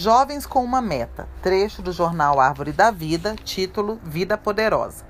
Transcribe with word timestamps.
Jovens 0.00 0.46
com 0.46 0.64
uma 0.64 0.80
meta, 0.80 1.28
trecho 1.42 1.82
do 1.82 1.92
jornal 1.92 2.40
Árvore 2.40 2.72
da 2.72 2.90
Vida, 2.90 3.36
título 3.36 4.00
Vida 4.02 4.38
Poderosa. 4.38 5.04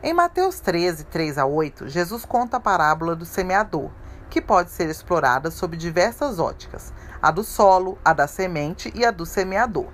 Em 0.00 0.14
Mateus 0.14 0.60
13, 0.60 1.02
3 1.06 1.36
a 1.36 1.46
8, 1.46 1.88
Jesus 1.88 2.24
conta 2.24 2.58
a 2.58 2.60
parábola 2.60 3.16
do 3.16 3.24
semeador, 3.24 3.90
que 4.30 4.40
pode 4.40 4.70
ser 4.70 4.88
explorada 4.88 5.50
sob 5.50 5.76
diversas 5.76 6.38
óticas: 6.38 6.92
a 7.20 7.32
do 7.32 7.42
solo, 7.42 7.98
a 8.04 8.12
da 8.12 8.28
semente 8.28 8.92
e 8.94 9.04
a 9.04 9.10
do 9.10 9.26
semeador. 9.26 9.88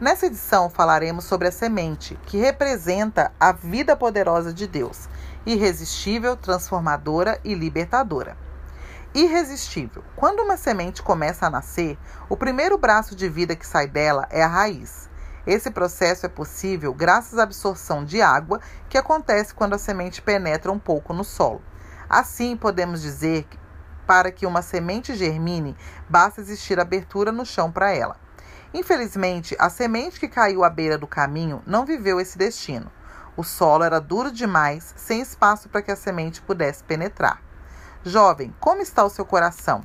Nessa 0.00 0.24
edição 0.24 0.70
falaremos 0.70 1.26
sobre 1.26 1.48
a 1.48 1.52
semente, 1.52 2.18
que 2.24 2.38
representa 2.38 3.30
a 3.38 3.52
vida 3.52 3.94
poderosa 3.94 4.54
de 4.54 4.66
Deus, 4.66 5.06
irresistível, 5.44 6.34
transformadora 6.34 7.38
e 7.44 7.52
libertadora. 7.52 8.45
Irresistível. 9.16 10.04
Quando 10.14 10.40
uma 10.40 10.58
semente 10.58 11.02
começa 11.02 11.46
a 11.46 11.50
nascer, 11.50 11.98
o 12.28 12.36
primeiro 12.36 12.76
braço 12.76 13.16
de 13.16 13.30
vida 13.30 13.56
que 13.56 13.66
sai 13.66 13.86
dela 13.86 14.28
é 14.28 14.42
a 14.42 14.46
raiz. 14.46 15.08
Esse 15.46 15.70
processo 15.70 16.26
é 16.26 16.28
possível 16.28 16.92
graças 16.92 17.38
à 17.38 17.44
absorção 17.44 18.04
de 18.04 18.20
água 18.20 18.60
que 18.90 18.98
acontece 18.98 19.54
quando 19.54 19.72
a 19.72 19.78
semente 19.78 20.20
penetra 20.20 20.70
um 20.70 20.78
pouco 20.78 21.14
no 21.14 21.24
solo. 21.24 21.62
Assim, 22.10 22.58
podemos 22.58 23.00
dizer 23.00 23.44
que 23.44 23.58
para 24.06 24.30
que 24.30 24.44
uma 24.44 24.60
semente 24.60 25.14
germine, 25.14 25.74
basta 26.06 26.42
existir 26.42 26.78
abertura 26.78 27.32
no 27.32 27.46
chão 27.46 27.72
para 27.72 27.90
ela. 27.92 28.16
Infelizmente, 28.74 29.56
a 29.58 29.70
semente 29.70 30.20
que 30.20 30.28
caiu 30.28 30.62
à 30.62 30.68
beira 30.68 30.98
do 30.98 31.06
caminho 31.06 31.62
não 31.66 31.86
viveu 31.86 32.20
esse 32.20 32.36
destino. 32.36 32.92
O 33.34 33.42
solo 33.42 33.82
era 33.82 33.98
duro 33.98 34.30
demais, 34.30 34.92
sem 34.94 35.22
espaço 35.22 35.70
para 35.70 35.80
que 35.80 35.90
a 35.90 35.96
semente 35.96 36.42
pudesse 36.42 36.84
penetrar. 36.84 37.45
Jovem, 38.08 38.54
como 38.60 38.80
está 38.80 39.04
o 39.04 39.10
seu 39.10 39.24
coração? 39.24 39.82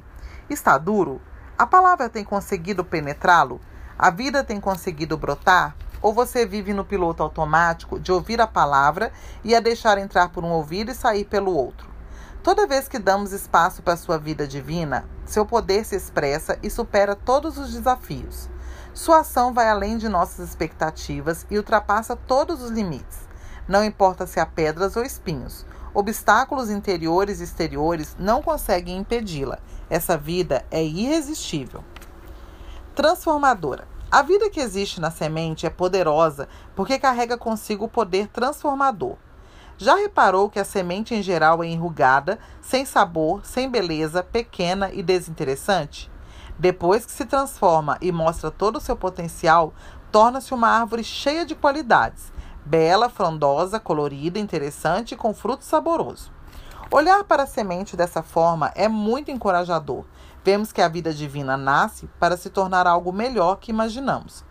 Está 0.48 0.78
duro? 0.78 1.20
A 1.58 1.66
palavra 1.66 2.08
tem 2.08 2.24
conseguido 2.24 2.86
penetrá-lo? 2.86 3.60
A 3.98 4.12
vida 4.12 4.44
tem 4.44 4.62
conseguido 4.62 5.18
brotar? 5.18 5.76
Ou 6.04 6.14
você 6.14 6.46
vive 6.46 6.72
no 6.72 6.86
piloto 6.86 7.24
automático 7.24 8.00
de 8.00 8.12
ouvir 8.12 8.40
a 8.40 8.46
palavra 8.46 9.12
e 9.44 9.56
a 9.56 9.60
deixar 9.60 9.98
entrar 9.98 10.30
por 10.30 10.44
um 10.44 10.52
ouvido 10.52 10.92
e 10.92 10.96
sair 10.96 11.26
pelo 11.26 11.52
outro? 11.52 11.90
Toda 12.44 12.68
vez 12.68 12.88
que 12.88 13.00
damos 13.00 13.32
espaço 13.32 13.82
para 13.82 13.96
a 13.96 13.98
sua 13.98 14.20
vida 14.20 14.48
divina, 14.48 15.04
seu 15.26 15.44
poder 15.44 15.84
se 15.84 15.96
expressa 15.96 16.60
e 16.62 16.70
supera 16.70 17.16
todos 17.16 17.58
os 17.58 17.74
desafios. 17.74 18.52
Sua 18.94 19.22
ação 19.22 19.52
vai 19.52 19.68
além 19.68 19.98
de 19.98 20.08
nossas 20.08 20.48
expectativas 20.48 21.48
e 21.50 21.58
ultrapassa 21.58 22.16
todos 22.16 22.62
os 22.62 22.70
limites. 22.70 23.18
Não 23.68 23.84
importa 23.84 24.28
se 24.28 24.40
há 24.40 24.46
pedras 24.46 24.96
ou 24.96 25.04
espinhos, 25.04 25.66
obstáculos 25.94 26.70
interiores 26.70 27.40
e 27.40 27.44
exteriores 27.44 28.16
não 28.20 28.42
conseguem 28.42 28.98
impedi-la. 28.98 29.60
Essa 29.90 30.18
vida 30.18 30.66
é 30.72 30.84
irresistível. 30.84 31.84
Transformadora. 32.96 33.88
A 34.12 34.22
vida 34.22 34.50
que 34.50 34.60
existe 34.60 35.00
na 35.00 35.10
semente 35.10 35.66
é 35.66 35.70
poderosa 35.70 36.50
porque 36.76 37.00
carrega 37.00 37.38
consigo 37.38 37.86
o 37.86 37.90
poder 37.90 38.28
transformador. 38.28 39.16
Já 39.78 39.96
reparou 39.96 40.50
que 40.50 40.60
a 40.60 40.66
semente 40.66 41.16
em 41.16 41.24
geral 41.24 41.64
é 41.64 41.68
enrugada, 41.68 42.38
sem 42.62 42.86
sabor, 42.86 43.46
sem 43.46 43.70
beleza, 43.70 44.22
pequena 44.22 44.92
e 44.92 45.02
desinteressante? 45.02 46.12
Depois 46.60 47.06
que 47.06 47.12
se 47.12 47.26
transforma 47.26 47.98
e 48.00 48.12
mostra 48.12 48.52
todo 48.52 48.76
o 48.76 48.82
seu 48.82 48.96
potencial, 48.96 49.74
torna-se 50.12 50.54
uma 50.54 50.68
árvore 50.68 51.04
cheia 51.04 51.46
de 51.46 51.56
qualidades, 51.56 52.32
bela, 52.66 53.10
frondosa, 53.10 53.80
colorida, 53.80 54.40
interessante 54.40 55.14
e 55.14 55.18
com 55.18 55.34
fruto 55.34 55.64
saboroso. 55.64 56.32
Olhar 56.92 57.24
para 57.24 57.44
a 57.44 57.48
semente 57.48 57.96
dessa 57.96 58.22
forma 58.22 58.72
é 58.76 58.88
muito 58.88 59.32
encorajador. 59.32 60.04
Vemos 60.44 60.72
que 60.72 60.82
a 60.82 60.90
vida 60.90 61.14
divina 61.14 61.56
nasce 61.56 62.10
para 62.20 62.36
se 62.36 62.50
tornar 62.50 62.86
algo 62.86 63.14
melhor 63.14 63.58
que 63.58 63.72
imaginamos. 63.72 64.44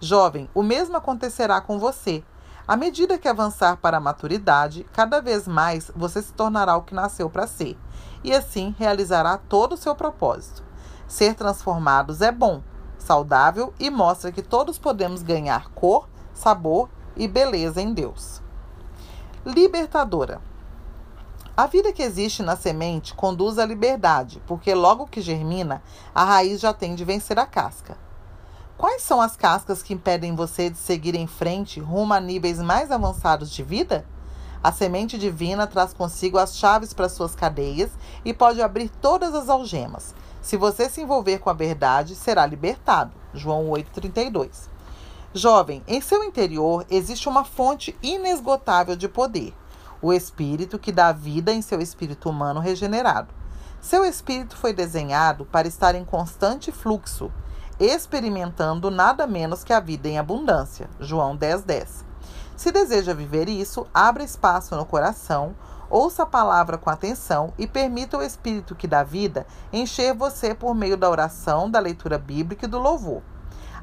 Jovem, 0.00 0.48
o 0.54 0.62
mesmo 0.62 0.96
acontecerá 0.96 1.60
com 1.60 1.78
você. 1.78 2.22
À 2.68 2.76
medida 2.76 3.18
que 3.18 3.26
avançar 3.26 3.78
para 3.78 3.96
a 3.96 4.00
maturidade, 4.00 4.86
cada 4.92 5.20
vez 5.20 5.48
mais 5.48 5.90
você 5.96 6.22
se 6.22 6.32
tornará 6.34 6.76
o 6.76 6.82
que 6.82 6.94
nasceu 6.94 7.28
para 7.30 7.46
ser, 7.46 7.76
e 8.22 8.32
assim 8.32 8.76
realizará 8.78 9.38
todo 9.38 9.72
o 9.72 9.76
seu 9.76 9.94
propósito. 9.94 10.62
Ser 11.08 11.34
transformados 11.34 12.20
é 12.20 12.30
bom, 12.30 12.62
saudável 12.98 13.72
e 13.80 13.88
mostra 13.88 14.30
que 14.30 14.42
todos 14.42 14.78
podemos 14.78 15.22
ganhar 15.22 15.70
cor, 15.70 16.06
sabor 16.34 16.90
e 17.18 17.28
beleza 17.28 17.82
em 17.82 17.92
Deus. 17.92 18.40
Libertadora. 19.44 20.40
A 21.56 21.66
vida 21.66 21.92
que 21.92 22.02
existe 22.02 22.42
na 22.42 22.54
semente 22.54 23.12
conduz 23.12 23.58
à 23.58 23.66
liberdade, 23.66 24.40
porque 24.46 24.72
logo 24.72 25.08
que 25.08 25.20
germina, 25.20 25.82
a 26.14 26.24
raiz 26.24 26.60
já 26.60 26.72
tem 26.72 26.94
de 26.94 27.04
vencer 27.04 27.38
a 27.38 27.44
casca. 27.44 27.96
Quais 28.76 29.02
são 29.02 29.20
as 29.20 29.36
cascas 29.36 29.82
que 29.82 29.92
impedem 29.92 30.36
você 30.36 30.70
de 30.70 30.78
seguir 30.78 31.16
em 31.16 31.26
frente 31.26 31.80
rumo 31.80 32.14
a 32.14 32.20
níveis 32.20 32.60
mais 32.60 32.92
avançados 32.92 33.50
de 33.50 33.64
vida? 33.64 34.06
A 34.62 34.70
semente 34.70 35.18
divina 35.18 35.66
traz 35.66 35.92
consigo 35.92 36.38
as 36.38 36.56
chaves 36.56 36.92
para 36.92 37.08
suas 37.08 37.34
cadeias 37.34 37.90
e 38.24 38.32
pode 38.32 38.62
abrir 38.62 38.88
todas 38.88 39.34
as 39.34 39.48
algemas. 39.48 40.14
Se 40.40 40.56
você 40.56 40.88
se 40.88 41.00
envolver 41.00 41.38
com 41.38 41.50
a 41.50 41.54
verdade, 41.54 42.14
será 42.14 42.46
libertado. 42.46 43.10
João 43.34 43.68
8,32. 43.70 44.77
Jovem, 45.38 45.82
em 45.86 46.00
seu 46.00 46.24
interior 46.24 46.84
existe 46.90 47.28
uma 47.28 47.44
fonte 47.44 47.96
inesgotável 48.02 48.96
de 48.96 49.08
poder, 49.08 49.54
o 50.02 50.12
Espírito 50.12 50.78
que 50.78 50.92
dá 50.92 51.12
vida 51.12 51.52
em 51.52 51.62
seu 51.62 51.80
espírito 51.80 52.28
humano 52.28 52.60
regenerado. 52.60 53.32
Seu 53.80 54.04
espírito 54.04 54.56
foi 54.56 54.72
desenhado 54.72 55.44
para 55.46 55.68
estar 55.68 55.94
em 55.94 56.04
constante 56.04 56.72
fluxo, 56.72 57.32
experimentando 57.78 58.90
nada 58.90 59.26
menos 59.26 59.62
que 59.62 59.72
a 59.72 59.78
vida 59.78 60.08
em 60.08 60.18
abundância. 60.18 60.90
João 60.98 61.38
10,10. 61.38 61.62
10. 61.64 62.04
Se 62.56 62.72
deseja 62.72 63.14
viver 63.14 63.48
isso, 63.48 63.86
abra 63.94 64.24
espaço 64.24 64.74
no 64.74 64.84
coração 64.84 65.54
Ouça 65.90 66.24
a 66.24 66.26
palavra 66.26 66.76
com 66.76 66.90
atenção 66.90 67.54
e 67.56 67.66
permita 67.66 68.18
o 68.18 68.22
Espírito 68.22 68.74
que 68.74 68.86
dá 68.86 69.02
vida 69.02 69.46
encher 69.72 70.14
você 70.14 70.54
por 70.54 70.74
meio 70.74 70.98
da 70.98 71.08
oração, 71.08 71.70
da 71.70 71.78
leitura 71.78 72.18
bíblica 72.18 72.66
e 72.66 72.68
do 72.68 72.78
louvor. 72.78 73.22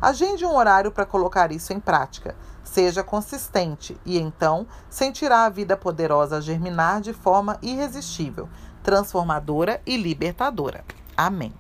Agende 0.02 0.46
um 0.46 0.56
horário 0.56 0.92
para 0.92 1.06
colocar 1.06 1.52
isso 1.52 1.74
em 1.74 1.80
prática. 1.80 2.36
Seja 2.64 3.04
consistente 3.04 3.98
e 4.06 4.18
então 4.18 4.68
sentirá 4.90 5.46
a 5.46 5.50
vida 5.50 5.78
poderosa 5.78 6.42
germinar 6.42 7.02
de 7.02 7.14
forma 7.14 7.58
irresistível, 7.62 8.50
transformadora 8.84 9.82
e 9.86 9.98
libertadora. 9.98 10.84
Amém. 11.16 11.54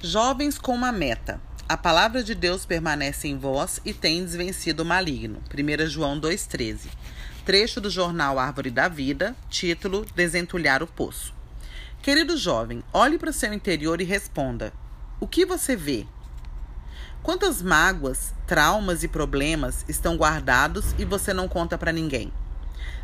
Jovens 0.00 0.58
com 0.58 0.74
uma 0.74 0.92
meta. 0.92 1.40
A 1.68 1.76
palavra 1.76 2.22
de 2.22 2.34
Deus 2.34 2.66
permanece 2.66 3.28
em 3.28 3.38
vós 3.38 3.80
e 3.84 3.94
tem 3.94 4.26
vencido 4.26 4.82
o 4.82 4.86
maligno. 4.86 5.40
1 5.52 5.86
João 5.86 6.20
2,13 6.20 6.90
trecho 7.44 7.80
do 7.80 7.90
jornal 7.90 8.38
Árvore 8.38 8.70
da 8.70 8.88
Vida, 8.88 9.34
título 9.48 10.06
Desentulhar 10.14 10.82
o 10.82 10.86
Poço. 10.86 11.34
Querido 12.00 12.36
jovem, 12.36 12.82
olhe 12.92 13.18
para 13.18 13.30
o 13.30 13.32
seu 13.32 13.52
interior 13.52 14.00
e 14.00 14.04
responda: 14.04 14.72
O 15.22 15.28
que 15.28 15.46
você 15.46 15.76
vê? 15.76 16.04
Quantas 17.22 17.62
mágoas, 17.62 18.34
traumas 18.44 19.04
e 19.04 19.08
problemas 19.08 19.84
estão 19.86 20.16
guardados 20.16 20.96
e 20.98 21.04
você 21.04 21.32
não 21.32 21.46
conta 21.46 21.78
para 21.78 21.92
ninguém? 21.92 22.32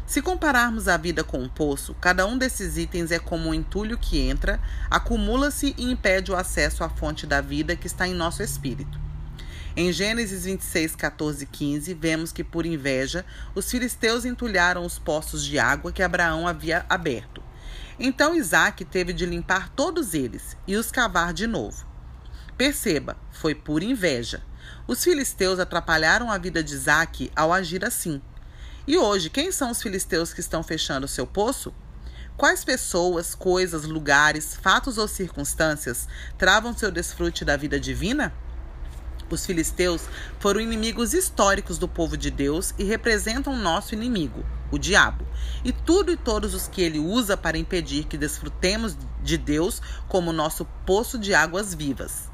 Se 0.04 0.20
compararmos 0.20 0.88
a 0.88 0.96
vida 0.96 1.22
com 1.22 1.38
um 1.38 1.48
poço, 1.48 1.94
cada 2.00 2.26
um 2.26 2.36
desses 2.36 2.76
itens 2.76 3.12
é 3.12 3.20
como 3.20 3.50
um 3.50 3.54
entulho 3.54 3.96
que 3.96 4.18
entra, 4.18 4.60
acumula-se 4.90 5.76
e 5.78 5.84
impede 5.84 6.32
o 6.32 6.36
acesso 6.36 6.82
à 6.82 6.88
fonte 6.88 7.24
da 7.24 7.40
vida 7.40 7.76
que 7.76 7.86
está 7.86 8.08
em 8.08 8.14
nosso 8.14 8.42
espírito. 8.42 8.98
Em 9.76 9.92
Gênesis 9.92 10.44
26, 10.44 10.96
14 10.96 11.44
e 11.44 11.46
15, 11.46 11.94
vemos 11.94 12.32
que, 12.32 12.42
por 12.42 12.66
inveja, 12.66 13.24
os 13.54 13.70
filisteus 13.70 14.24
entulharam 14.24 14.84
os 14.84 14.98
poços 14.98 15.44
de 15.44 15.56
água 15.56 15.92
que 15.92 16.02
Abraão 16.02 16.48
havia 16.48 16.84
aberto. 16.88 17.40
Então 17.96 18.34
Isaac 18.34 18.84
teve 18.84 19.12
de 19.12 19.24
limpar 19.24 19.68
todos 19.68 20.14
eles 20.14 20.56
e 20.66 20.74
os 20.74 20.90
cavar 20.90 21.32
de 21.32 21.46
novo. 21.46 21.87
Perceba, 22.58 23.16
foi 23.30 23.54
por 23.54 23.84
inveja. 23.84 24.42
Os 24.84 25.04
filisteus 25.04 25.60
atrapalharam 25.60 26.28
a 26.28 26.36
vida 26.36 26.60
de 26.60 26.74
Isaac 26.74 27.30
ao 27.36 27.52
agir 27.52 27.84
assim. 27.84 28.20
E 28.84 28.98
hoje, 28.98 29.30
quem 29.30 29.52
são 29.52 29.70
os 29.70 29.80
filisteus 29.80 30.32
que 30.32 30.40
estão 30.40 30.60
fechando 30.64 31.06
seu 31.06 31.24
poço? 31.24 31.72
Quais 32.36 32.64
pessoas, 32.64 33.32
coisas, 33.32 33.84
lugares, 33.84 34.56
fatos 34.60 34.98
ou 34.98 35.06
circunstâncias 35.06 36.08
travam 36.36 36.76
seu 36.76 36.90
desfrute 36.90 37.44
da 37.44 37.56
vida 37.56 37.78
divina? 37.78 38.34
Os 39.30 39.46
filisteus 39.46 40.02
foram 40.40 40.60
inimigos 40.60 41.14
históricos 41.14 41.78
do 41.78 41.86
povo 41.86 42.16
de 42.16 42.28
Deus 42.28 42.74
e 42.76 42.82
representam 42.82 43.56
nosso 43.56 43.94
inimigo, 43.94 44.44
o 44.72 44.78
diabo, 44.78 45.24
e 45.64 45.70
tudo 45.70 46.10
e 46.10 46.16
todos 46.16 46.54
os 46.54 46.66
que 46.66 46.82
ele 46.82 46.98
usa 46.98 47.36
para 47.36 47.56
impedir 47.56 48.06
que 48.06 48.18
desfrutemos 48.18 48.96
de 49.22 49.38
Deus 49.38 49.80
como 50.08 50.32
nosso 50.32 50.64
poço 50.84 51.16
de 51.18 51.34
águas 51.34 51.72
vivas. 51.72 52.27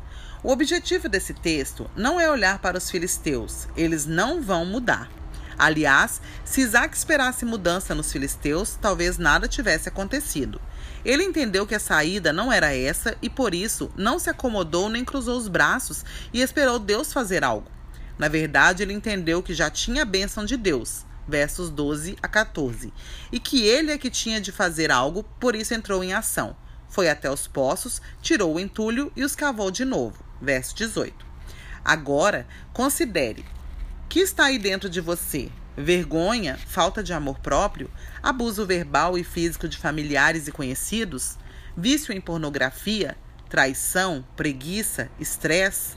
O 0.44 0.50
objetivo 0.50 1.08
desse 1.08 1.32
texto 1.32 1.90
não 1.96 2.20
é 2.20 2.30
olhar 2.30 2.58
para 2.58 2.76
os 2.76 2.90
filisteus, 2.90 3.66
eles 3.74 4.04
não 4.04 4.42
vão 4.42 4.66
mudar. 4.66 5.10
Aliás, 5.58 6.20
se 6.44 6.60
Isaac 6.60 6.94
esperasse 6.94 7.46
mudança 7.46 7.94
nos 7.94 8.12
filisteus, 8.12 8.76
talvez 8.78 9.16
nada 9.16 9.48
tivesse 9.48 9.88
acontecido. 9.88 10.60
Ele 11.02 11.24
entendeu 11.24 11.66
que 11.66 11.74
a 11.74 11.80
saída 11.80 12.30
não 12.30 12.52
era 12.52 12.76
essa 12.76 13.16
e 13.22 13.30
por 13.30 13.54
isso 13.54 13.90
não 13.96 14.18
se 14.18 14.28
acomodou 14.28 14.90
nem 14.90 15.02
cruzou 15.02 15.38
os 15.38 15.48
braços 15.48 16.04
e 16.30 16.42
esperou 16.42 16.78
Deus 16.78 17.10
fazer 17.10 17.42
algo. 17.42 17.70
Na 18.18 18.28
verdade, 18.28 18.82
ele 18.82 18.92
entendeu 18.92 19.42
que 19.42 19.54
já 19.54 19.70
tinha 19.70 20.02
a 20.02 20.04
bênção 20.04 20.44
de 20.44 20.58
Deus, 20.58 21.06
versos 21.26 21.70
12 21.70 22.18
a 22.22 22.28
14, 22.28 22.92
e 23.32 23.40
que 23.40 23.66
ele 23.66 23.92
é 23.92 23.96
que 23.96 24.10
tinha 24.10 24.42
de 24.42 24.52
fazer 24.52 24.90
algo, 24.92 25.22
por 25.40 25.56
isso 25.56 25.72
entrou 25.72 26.04
em 26.04 26.12
ação. 26.12 26.54
Foi 26.86 27.08
até 27.08 27.30
os 27.30 27.46
poços, 27.46 28.02
tirou 28.20 28.54
o 28.54 28.60
entulho 28.60 29.10
e 29.16 29.24
os 29.24 29.34
cavou 29.34 29.70
de 29.70 29.84
novo, 29.84 30.23
verso 30.40 30.74
18. 30.74 31.24
Agora, 31.84 32.46
considere: 32.72 33.44
que 34.08 34.20
está 34.20 34.44
aí 34.44 34.58
dentro 34.58 34.88
de 34.88 35.00
você? 35.00 35.50
Vergonha, 35.76 36.56
falta 36.66 37.02
de 37.02 37.12
amor 37.12 37.40
próprio, 37.40 37.90
abuso 38.22 38.64
verbal 38.64 39.18
e 39.18 39.24
físico 39.24 39.68
de 39.68 39.76
familiares 39.76 40.46
e 40.46 40.52
conhecidos, 40.52 41.36
vício 41.76 42.14
em 42.14 42.20
pornografia, 42.20 43.16
traição, 43.48 44.24
preguiça, 44.36 45.10
estresse? 45.18 45.96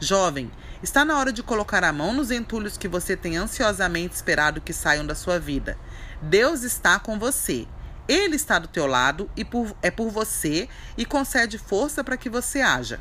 Jovem, 0.00 0.50
está 0.82 1.04
na 1.04 1.16
hora 1.16 1.32
de 1.32 1.44
colocar 1.44 1.84
a 1.84 1.92
mão 1.92 2.12
nos 2.12 2.32
entulhos 2.32 2.76
que 2.76 2.88
você 2.88 3.16
tem 3.16 3.36
ansiosamente 3.36 4.16
esperado 4.16 4.60
que 4.60 4.72
saiam 4.72 5.06
da 5.06 5.14
sua 5.14 5.38
vida. 5.38 5.78
Deus 6.20 6.64
está 6.64 6.98
com 6.98 7.18
você. 7.18 7.68
Ele 8.08 8.34
está 8.34 8.58
do 8.58 8.66
teu 8.66 8.86
lado 8.86 9.30
e 9.36 9.44
por, 9.44 9.76
é 9.80 9.90
por 9.90 10.10
você 10.10 10.68
e 10.98 11.04
concede 11.04 11.56
força 11.56 12.02
para 12.02 12.16
que 12.16 12.28
você 12.28 12.60
haja. 12.60 12.98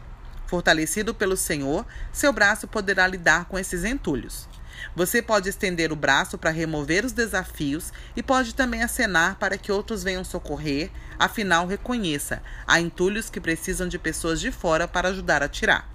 Fortalecido 0.51 1.13
pelo 1.15 1.37
Senhor, 1.37 1.85
seu 2.11 2.33
braço 2.33 2.67
poderá 2.67 3.07
lidar 3.07 3.45
com 3.45 3.57
esses 3.57 3.85
entulhos. 3.85 4.49
Você 4.93 5.21
pode 5.21 5.47
estender 5.47 5.93
o 5.93 5.95
braço 5.95 6.37
para 6.37 6.49
remover 6.49 7.05
os 7.05 7.13
desafios 7.13 7.93
e 8.17 8.21
pode 8.21 8.53
também 8.53 8.83
acenar 8.83 9.37
para 9.39 9.57
que 9.57 9.71
outros 9.71 10.03
venham 10.03 10.25
socorrer, 10.25 10.91
afinal, 11.17 11.65
reconheça: 11.67 12.43
há 12.67 12.81
entulhos 12.81 13.29
que 13.29 13.39
precisam 13.39 13.87
de 13.87 13.97
pessoas 13.97 14.41
de 14.41 14.51
fora 14.51 14.89
para 14.89 15.07
ajudar 15.07 15.41
a 15.41 15.47
tirar. 15.47 15.89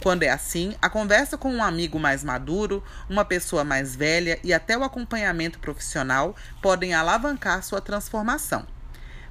Quando 0.00 0.22
é 0.22 0.30
assim, 0.30 0.76
a 0.80 0.88
conversa 0.88 1.36
com 1.36 1.52
um 1.52 1.60
amigo 1.60 1.98
mais 1.98 2.22
maduro, 2.22 2.84
uma 3.10 3.24
pessoa 3.24 3.64
mais 3.64 3.96
velha 3.96 4.38
e 4.44 4.54
até 4.54 4.78
o 4.78 4.84
acompanhamento 4.84 5.58
profissional 5.58 6.36
podem 6.62 6.94
alavancar 6.94 7.64
sua 7.64 7.80
transformação. 7.80 8.64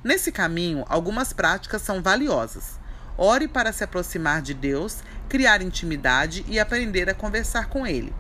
Nesse 0.04 0.30
caminho, 0.30 0.84
algumas 0.90 1.32
práticas 1.32 1.82
são 1.82 2.02
valiosas. 2.02 2.86
Ore 3.18 3.48
para 3.48 3.74
se 3.74 3.84
aproximar 3.84 4.42
de 4.42 4.54
Deus, 4.54 4.98
criar 5.28 5.62
intimidade 5.62 6.46
e 6.48 6.60
aprender 6.60 7.10
a 7.10 7.14
conversar 7.14 7.68
com 7.68 7.86
Ele. 7.86 8.14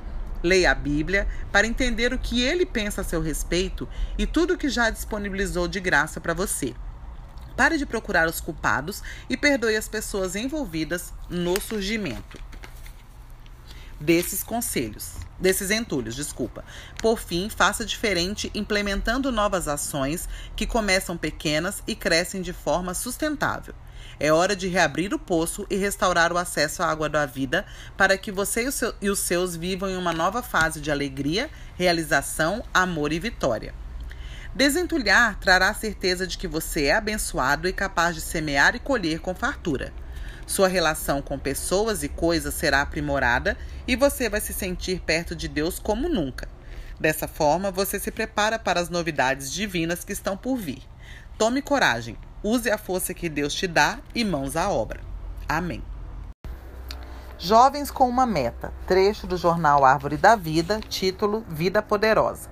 Leia 0.43 0.71
a 0.71 0.75
Bíblia 0.75 1.27
para 1.51 1.67
entender 1.67 2.13
o 2.13 2.19
que 2.19 2.41
ele 2.41 2.65
pensa 2.65 3.01
a 3.01 3.03
seu 3.03 3.21
respeito 3.21 3.87
e 4.17 4.25
tudo 4.25 4.53
o 4.53 4.57
que 4.57 4.69
já 4.69 4.89
disponibilizou 4.89 5.67
de 5.67 5.79
graça 5.79 6.21
para 6.21 6.33
você. 6.33 6.75
Pare 7.55 7.77
de 7.77 7.85
procurar 7.85 8.27
os 8.27 8.39
culpados 8.39 9.01
e 9.29 9.35
perdoe 9.35 9.75
as 9.75 9.89
pessoas 9.89 10.35
envolvidas 10.35 11.11
no 11.27 11.59
surgimento 11.59 12.39
desses 13.99 14.43
conselhos, 14.43 15.13
desses 15.39 15.71
entulhos, 15.71 16.15
desculpa. 16.15 16.63
Por 17.01 17.19
fim, 17.19 17.49
faça 17.49 17.85
diferente 17.85 18.51
implementando 18.53 19.31
novas 19.31 19.67
ações 19.67 20.27
que 20.55 20.67
começam 20.67 21.17
pequenas 21.17 21.81
e 21.87 21.95
crescem 21.95 22.41
de 22.41 22.53
forma 22.53 22.93
sustentável. 22.93 23.73
É 24.19 24.31
hora 24.31 24.55
de 24.55 24.67
reabrir 24.67 25.13
o 25.13 25.19
poço 25.19 25.65
e 25.69 25.75
restaurar 25.75 26.33
o 26.33 26.37
acesso 26.37 26.81
à 26.81 26.87
água 26.87 27.07
da 27.07 27.25
vida 27.25 27.65
para 27.95 28.17
que 28.17 28.31
você 28.31 28.67
e, 29.01 29.09
os 29.09 29.19
seus 29.19 29.55
vivam 29.55 29.89
em 29.89 29.97
uma 29.97 30.11
nova 30.11 30.41
fase 30.41 30.81
de 30.81 30.89
alegria, 30.89 31.49
realização, 31.75 32.63
amor 32.73 33.13
e 33.13 33.19
vitória. 33.19 33.73
Desentulhar 34.55 35.39
trará 35.39 35.69
a 35.69 35.73
certeza 35.73 36.25
de 36.25 36.37
que 36.37 36.47
você 36.47 36.85
é 36.85 36.95
abençoado 36.95 37.67
e 37.67 37.73
capaz 37.73 38.15
de 38.15 38.21
semear 38.21 38.75
e 38.75 38.79
colher 38.79 39.19
com 39.19 39.35
fartura. 39.35 39.93
Sua 40.47 40.67
relação 40.67 41.21
com 41.21 41.37
pessoas 41.37 42.01
e 42.01 42.09
coisas 42.09 42.53
será 42.53 42.81
aprimorada 42.81 43.57
e 43.87 43.95
você 43.95 44.29
vai 44.29 44.41
se 44.41 44.53
sentir 44.53 45.01
perto 45.01 45.35
de 45.35 45.47
Deus 45.47 45.77
como 45.77 46.09
nunca. 46.09 46.47
Dessa 46.99 47.27
forma, 47.27 47.69
você 47.69 47.99
se 47.99 48.09
prepara 48.09 48.57
para 48.57 48.79
as 48.79 48.89
novidades 48.89 49.51
divinas 49.51 50.03
que 50.03 50.13
estão 50.13 50.35
por 50.35 50.57
vir. 50.57 50.81
Tome 51.37 51.61
coragem, 51.61 52.17
Use 52.49 52.71
a 52.71 52.77
força 52.77 53.13
que 53.13 53.27
Deus 53.27 53.53
te 53.53 53.67
dá 53.67 53.99
e 54.15 54.23
mãos 54.23 54.55
à 54.55 54.69
obra. 54.69 55.01
Amém. 55.49 55.83
Jovens 57.37 57.91
com 57.91 58.07
uma 58.07 58.25
meta. 58.25 58.71
Trecho 58.87 59.27
do 59.27 59.35
jornal 59.35 59.83
Árvore 59.83 60.15
da 60.15 60.33
Vida, 60.37 60.79
título 60.79 61.43
Vida 61.49 61.81
Poderosa. 61.81 62.49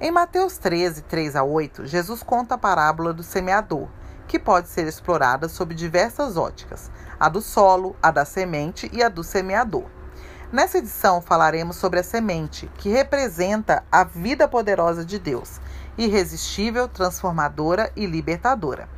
Em 0.00 0.10
Mateus 0.10 0.58
13, 0.58 1.02
3 1.02 1.36
a 1.36 1.44
8, 1.44 1.86
Jesus 1.86 2.24
conta 2.24 2.56
a 2.56 2.58
parábola 2.58 3.12
do 3.12 3.22
semeador, 3.22 3.86
que 4.26 4.36
pode 4.36 4.68
ser 4.68 4.88
explorada 4.88 5.48
sob 5.48 5.76
diversas 5.76 6.36
óticas: 6.36 6.90
a 7.20 7.28
do 7.28 7.40
solo, 7.40 7.94
a 8.02 8.10
da 8.10 8.24
semente 8.24 8.90
e 8.92 9.00
a 9.00 9.08
do 9.08 9.22
semeador. 9.22 9.84
Nessa 10.50 10.78
edição 10.78 11.22
falaremos 11.22 11.76
sobre 11.76 12.00
a 12.00 12.02
semente, 12.02 12.68
que 12.78 12.88
representa 12.88 13.84
a 13.92 14.02
vida 14.02 14.48
poderosa 14.48 15.04
de 15.04 15.20
Deus, 15.20 15.60
irresistível, 15.96 16.88
transformadora 16.88 17.92
e 17.94 18.06
libertadora 18.06 18.88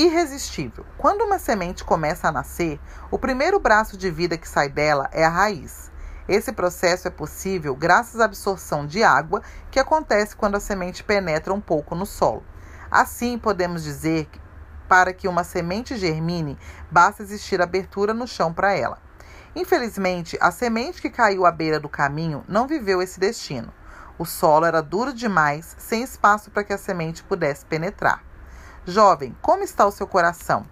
irresistível. 0.00 0.84
Quando 0.96 1.22
uma 1.22 1.38
semente 1.38 1.84
começa 1.84 2.28
a 2.28 2.32
nascer, 2.32 2.80
o 3.10 3.18
primeiro 3.18 3.60
braço 3.60 3.96
de 3.96 4.10
vida 4.10 4.38
que 4.38 4.48
sai 4.48 4.68
dela 4.68 5.08
é 5.12 5.24
a 5.24 5.28
raiz. 5.28 5.90
Esse 6.28 6.52
processo 6.52 7.08
é 7.08 7.10
possível 7.10 7.74
graças 7.74 8.20
à 8.20 8.24
absorção 8.24 8.86
de 8.86 9.02
água 9.02 9.42
que 9.70 9.80
acontece 9.80 10.36
quando 10.36 10.54
a 10.54 10.60
semente 10.60 11.02
penetra 11.04 11.52
um 11.52 11.60
pouco 11.60 11.94
no 11.94 12.06
solo. 12.06 12.44
Assim, 12.90 13.38
podemos 13.38 13.82
dizer 13.82 14.26
que 14.26 14.40
para 14.88 15.12
que 15.12 15.28
uma 15.28 15.44
semente 15.44 15.96
germine, 15.96 16.58
basta 16.90 17.22
existir 17.22 17.62
abertura 17.62 18.12
no 18.12 18.26
chão 18.26 18.52
para 18.52 18.72
ela. 18.72 18.98
Infelizmente, 19.54 20.36
a 20.40 20.50
semente 20.50 21.00
que 21.00 21.10
caiu 21.10 21.46
à 21.46 21.52
beira 21.52 21.78
do 21.78 21.88
caminho 21.88 22.44
não 22.48 22.66
viveu 22.66 23.00
esse 23.00 23.20
destino. 23.20 23.72
O 24.18 24.24
solo 24.24 24.66
era 24.66 24.82
duro 24.82 25.12
demais, 25.12 25.76
sem 25.78 26.02
espaço 26.02 26.50
para 26.50 26.64
que 26.64 26.72
a 26.72 26.78
semente 26.78 27.22
pudesse 27.22 27.64
penetrar. 27.66 28.29
Jovem, 28.90 29.36
como 29.40 29.62
está 29.62 29.86
o 29.86 29.92
seu 29.92 30.04
coração? 30.04 30.66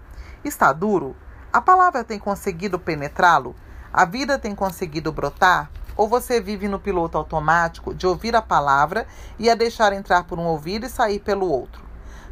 Está 0.44 0.73
duro? 0.73 1.15
A 1.53 1.61
palavra 1.61 2.03
tem 2.03 2.19
conseguido 2.19 2.76
penetrá-lo? 2.76 3.55
A 3.93 4.05
vida 4.05 4.37
tem 4.37 4.56
conseguido 4.56 5.12
brotar? 5.12 5.70
Ou 5.97 6.09
você 6.09 6.41
vive 6.41 6.67
no 6.67 6.81
piloto 6.81 7.17
automático 7.17 7.94
de 7.94 8.09
ouvir 8.09 8.35
a 8.35 8.43
palavra 8.43 9.06
e 9.38 9.49
a 9.49 9.55
deixar 9.55 9.93
entrar 9.93 10.25
por 10.25 10.37
um 10.37 10.47
ouvido 10.47 10.85
e 10.85 10.91
sair 10.91 11.20
pelo 11.20 11.49
outro? 11.49 11.81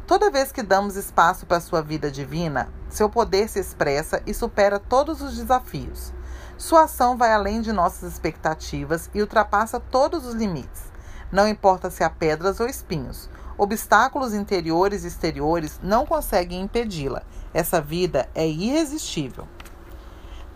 Toda 0.05 0.29
vez 0.29 0.51
que 0.51 0.61
damos 0.61 0.97
espaço 0.97 1.45
para 1.45 1.57
a 1.57 1.61
sua 1.61 1.81
vida 1.81 2.11
divina, 2.11 2.69
seu 2.89 3.09
poder 3.09 3.47
se 3.47 3.59
expressa 3.59 4.21
e 4.25 4.33
supera 4.33 4.79
todos 4.79 5.21
os 5.21 5.37
desafios. 5.37 6.13
Sua 6.57 6.83
ação 6.83 7.17
vai 7.17 7.31
além 7.31 7.61
de 7.61 7.71
nossas 7.71 8.11
expectativas 8.11 9.09
e 9.13 9.21
ultrapassa 9.21 9.79
todos 9.79 10.25
os 10.25 10.33
limites. 10.33 10.83
Não 11.31 11.47
importa 11.47 11.89
se 11.89 12.03
há 12.03 12.09
pedras 12.09 12.59
ou 12.59 12.67
espinhos, 12.67 13.29
Obstáculos 13.57 14.35
interiores 14.35 15.03
e 15.03 15.07
exteriores 15.07 15.79
não 15.81 16.05
conseguem 16.05 16.61
impedi-la. 16.61 17.23
Essa 17.51 17.81
vida 17.81 18.29
é 18.35 18.47
irresistível. 18.47 19.47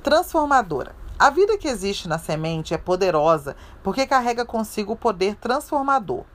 Transformadora. 0.03 0.95
A 1.17 1.31
vida 1.31 1.57
que 1.57 1.67
existe 1.67 2.07
na 2.07 2.19
semente 2.19 2.73
é 2.73 2.77
poderosa 2.77 3.55
porque 3.83 4.05
carrega 4.05 4.45
consigo 4.45 4.93
o 4.93 4.95
poder 4.95 5.35
transformador. 5.35 6.25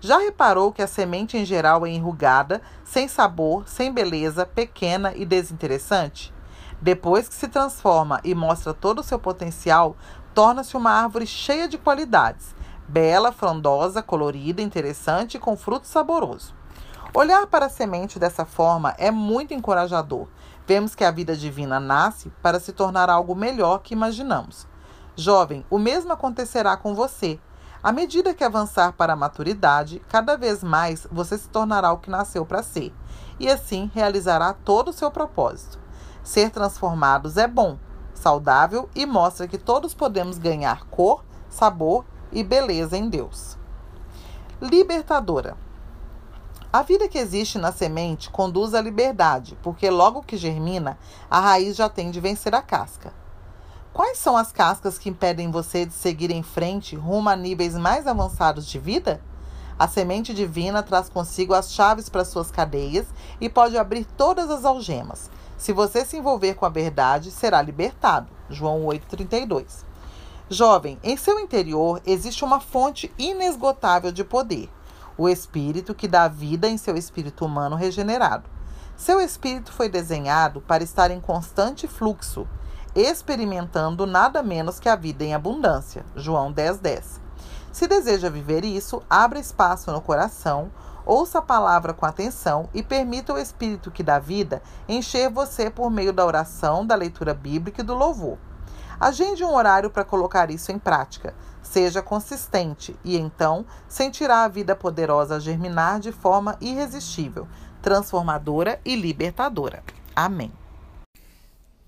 Já 0.00 0.18
reparou 0.18 0.72
que 0.72 0.82
a 0.82 0.86
semente 0.86 1.36
em 1.36 1.44
geral 1.44 1.86
é 1.86 1.90
enrugada, 1.90 2.62
sem 2.84 3.08
sabor, 3.08 3.68
sem 3.68 3.92
beleza, 3.92 4.46
pequena 4.46 5.12
e 5.14 5.24
desinteressante? 5.24 6.32
Depois 6.80 7.28
que 7.28 7.34
se 7.34 7.48
transforma 7.48 8.20
e 8.22 8.34
mostra 8.34 8.74
todo 8.74 9.00
o 9.00 9.02
seu 9.02 9.18
potencial, 9.18 9.96
torna-se 10.34 10.76
uma 10.76 10.90
árvore 10.90 11.26
cheia 11.26 11.66
de 11.66 11.78
qualidades, 11.78 12.54
bela, 12.88 13.32
frondosa, 13.32 14.02
colorida, 14.02 14.62
interessante 14.62 15.36
e 15.36 15.40
com 15.40 15.56
fruto 15.56 15.86
saboroso. 15.86 16.54
Olhar 17.14 17.46
para 17.46 17.66
a 17.66 17.70
semente 17.70 18.18
dessa 18.18 18.44
forma 18.44 18.94
é 18.98 19.10
muito 19.10 19.54
encorajador. 19.54 20.26
Vemos 20.66 20.94
que 20.94 21.04
a 21.04 21.10
vida 21.10 21.36
divina 21.36 21.80
nasce 21.80 22.30
para 22.42 22.60
se 22.60 22.72
tornar 22.72 23.08
algo 23.08 23.34
melhor 23.34 23.78
que 23.78 23.94
imaginamos. 23.94 24.66
Jovem, 25.16 25.64
o 25.70 25.78
mesmo 25.78 26.12
acontecerá 26.12 26.76
com 26.76 26.94
você. 26.94 27.40
À 27.82 27.92
medida 27.92 28.34
que 28.34 28.44
avançar 28.44 28.92
para 28.92 29.12
a 29.12 29.16
maturidade, 29.16 30.02
cada 30.08 30.36
vez 30.36 30.62
mais 30.62 31.06
você 31.10 31.38
se 31.38 31.48
tornará 31.48 31.92
o 31.92 31.98
que 31.98 32.10
nasceu 32.10 32.44
para 32.44 32.62
ser, 32.62 32.92
e 33.38 33.48
assim 33.48 33.90
realizará 33.94 34.52
todo 34.52 34.88
o 34.88 34.92
seu 34.92 35.10
propósito. 35.10 35.78
Ser 36.22 36.50
transformados 36.50 37.36
é 37.36 37.46
bom, 37.46 37.78
saudável 38.12 38.90
e 38.94 39.06
mostra 39.06 39.46
que 39.46 39.56
todos 39.56 39.94
podemos 39.94 40.36
ganhar 40.36 40.84
cor, 40.86 41.24
sabor 41.48 42.04
e 42.36 42.44
beleza 42.44 42.98
em 42.98 43.08
Deus. 43.08 43.56
Libertadora. 44.60 45.56
A 46.70 46.82
vida 46.82 47.08
que 47.08 47.16
existe 47.16 47.56
na 47.56 47.72
semente 47.72 48.28
conduz 48.28 48.74
à 48.74 48.80
liberdade, 48.82 49.56
porque 49.62 49.88
logo 49.88 50.22
que 50.22 50.36
germina, 50.36 50.98
a 51.30 51.40
raiz 51.40 51.74
já 51.74 51.88
tem 51.88 52.10
de 52.10 52.20
vencer 52.20 52.54
a 52.54 52.60
casca. 52.60 53.10
Quais 53.90 54.18
são 54.18 54.36
as 54.36 54.52
cascas 54.52 54.98
que 54.98 55.08
impedem 55.08 55.50
você 55.50 55.86
de 55.86 55.94
seguir 55.94 56.30
em 56.30 56.42
frente 56.42 56.94
rumo 56.94 57.30
a 57.30 57.36
níveis 57.36 57.74
mais 57.74 58.06
avançados 58.06 58.66
de 58.66 58.78
vida? 58.78 59.22
A 59.78 59.88
semente 59.88 60.34
divina 60.34 60.82
traz 60.82 61.08
consigo 61.08 61.54
as 61.54 61.72
chaves 61.72 62.10
para 62.10 62.26
suas 62.26 62.50
cadeias 62.50 63.06
e 63.40 63.48
pode 63.48 63.78
abrir 63.78 64.04
todas 64.04 64.50
as 64.50 64.66
algemas. 64.66 65.30
Se 65.56 65.72
você 65.72 66.04
se 66.04 66.18
envolver 66.18 66.52
com 66.52 66.66
a 66.66 66.70
verdade, 66.70 67.30
será 67.30 67.62
libertado. 67.62 68.28
João 68.50 68.84
8,32. 68.84 69.86
Jovem, 70.48 70.96
em 71.02 71.16
seu 71.16 71.40
interior 71.40 72.00
existe 72.06 72.44
uma 72.44 72.60
fonte 72.60 73.12
inesgotável 73.18 74.12
de 74.12 74.22
poder, 74.22 74.70
o 75.18 75.28
Espírito 75.28 75.92
que 75.92 76.06
dá 76.06 76.28
vida 76.28 76.68
em 76.68 76.78
seu 76.78 76.96
espírito 76.96 77.44
humano 77.44 77.74
regenerado. 77.74 78.48
Seu 78.96 79.20
espírito 79.20 79.72
foi 79.72 79.88
desenhado 79.88 80.60
para 80.60 80.84
estar 80.84 81.10
em 81.10 81.20
constante 81.20 81.88
fluxo, 81.88 82.46
experimentando 82.94 84.06
nada 84.06 84.40
menos 84.40 84.78
que 84.78 84.88
a 84.88 84.94
vida 84.94 85.24
em 85.24 85.34
abundância. 85.34 86.06
João 86.14 86.52
10,10. 86.52 86.78
10. 86.78 87.20
Se 87.72 87.88
deseja 87.88 88.30
viver 88.30 88.64
isso, 88.64 89.02
abra 89.10 89.40
espaço 89.40 89.90
no 89.90 90.00
coração, 90.00 90.70
ouça 91.04 91.40
a 91.40 91.42
palavra 91.42 91.92
com 91.92 92.06
atenção 92.06 92.68
e 92.72 92.84
permita 92.84 93.32
o 93.32 93.38
Espírito 93.38 93.90
que 93.90 94.04
dá 94.04 94.20
vida 94.20 94.62
encher 94.88 95.28
você 95.28 95.68
por 95.68 95.90
meio 95.90 96.12
da 96.12 96.24
oração, 96.24 96.86
da 96.86 96.94
leitura 96.94 97.34
bíblica 97.34 97.82
e 97.82 97.84
do 97.84 97.94
louvor. 97.94 98.38
Agende 98.98 99.44
um 99.44 99.54
horário 99.54 99.90
para 99.90 100.04
colocar 100.04 100.50
isso 100.50 100.72
em 100.72 100.78
prática. 100.78 101.34
Seja 101.62 102.00
consistente 102.00 102.96
e 103.04 103.16
então 103.16 103.66
sentirá 103.88 104.44
a 104.44 104.48
vida 104.48 104.74
poderosa 104.74 105.40
germinar 105.40 106.00
de 106.00 106.12
forma 106.12 106.56
irresistível, 106.60 107.46
transformadora 107.82 108.80
e 108.84 108.96
libertadora. 108.96 109.82
Amém. 110.14 110.52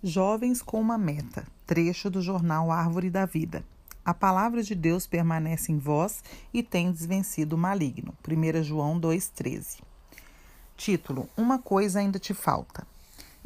Jovens 0.03 0.63
com 0.63 0.81
uma 0.81 0.99
meta. 0.99 1.45
Trecho 1.67 2.11
do 2.11 2.21
jornal 2.21 2.71
Árvore 2.71 3.11
da 3.11 3.27
Vida. 3.27 3.65
A 4.05 4.15
palavra 4.15 4.63
de 4.63 4.75
Deus 4.75 5.07
permanece 5.07 5.71
em 5.71 5.79
vós 5.79 6.23
e 6.53 6.63
tem 6.63 6.91
desvencido 6.91 7.57
o 7.57 7.59
maligno. 7.59 8.15
1 8.27 8.63
João 8.63 9.01
2,13. 9.01 9.81
Título: 10.77 11.29
Uma 11.37 11.59
coisa 11.59 11.99
ainda 11.99 12.19
te 12.19 12.33
falta. 12.33 12.87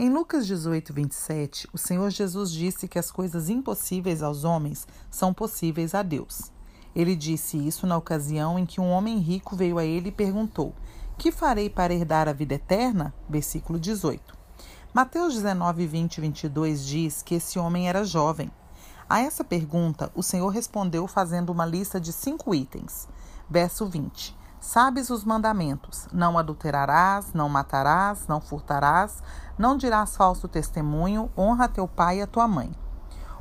Em 0.02 0.10
Lucas 0.10 0.48
18, 0.48 0.92
27, 0.92 1.68
o 1.72 1.78
Senhor 1.78 2.10
Jesus 2.10 2.50
disse 2.50 2.88
que 2.88 2.98
as 2.98 3.08
coisas 3.08 3.48
impossíveis 3.48 4.20
aos 4.20 4.42
homens 4.42 4.84
são 5.08 5.32
possíveis 5.32 5.94
a 5.94 6.02
Deus. 6.02 6.50
Ele 6.92 7.14
disse 7.14 7.56
isso 7.56 7.86
na 7.86 7.96
ocasião 7.96 8.58
em 8.58 8.66
que 8.66 8.80
um 8.80 8.90
homem 8.90 9.18
rico 9.18 9.54
veio 9.54 9.78
a 9.78 9.84
ele 9.84 10.08
e 10.08 10.10
perguntou: 10.10 10.74
Que 11.16 11.30
farei 11.30 11.70
para 11.70 11.94
herdar 11.94 12.26
a 12.26 12.32
vida 12.32 12.54
eterna? 12.54 13.14
Versículo 13.28 13.78
18. 13.78 14.36
Mateus 14.92 15.34
19, 15.34 15.86
20 15.86 16.16
e 16.16 16.20
22 16.20 16.84
diz 16.84 17.22
que 17.22 17.36
esse 17.36 17.56
homem 17.56 17.88
era 17.88 18.04
jovem. 18.04 18.50
A 19.08 19.20
essa 19.20 19.44
pergunta, 19.44 20.10
o 20.16 20.22
Senhor 20.24 20.48
respondeu 20.48 21.06
fazendo 21.06 21.50
uma 21.50 21.64
lista 21.64 22.00
de 22.00 22.12
cinco 22.12 22.52
itens. 22.52 23.06
Verso 23.48 23.86
20. 23.86 24.41
Sabes 24.62 25.10
os 25.10 25.24
mandamentos: 25.24 26.06
não 26.12 26.38
adulterarás, 26.38 27.32
não 27.34 27.48
matarás, 27.48 28.28
não 28.28 28.40
furtarás, 28.40 29.20
não 29.58 29.76
dirás 29.76 30.14
falso 30.16 30.46
testemunho, 30.46 31.28
honra 31.36 31.68
teu 31.68 31.88
pai 31.88 32.18
e 32.20 32.22
a 32.22 32.28
tua 32.28 32.46
mãe. 32.46 32.72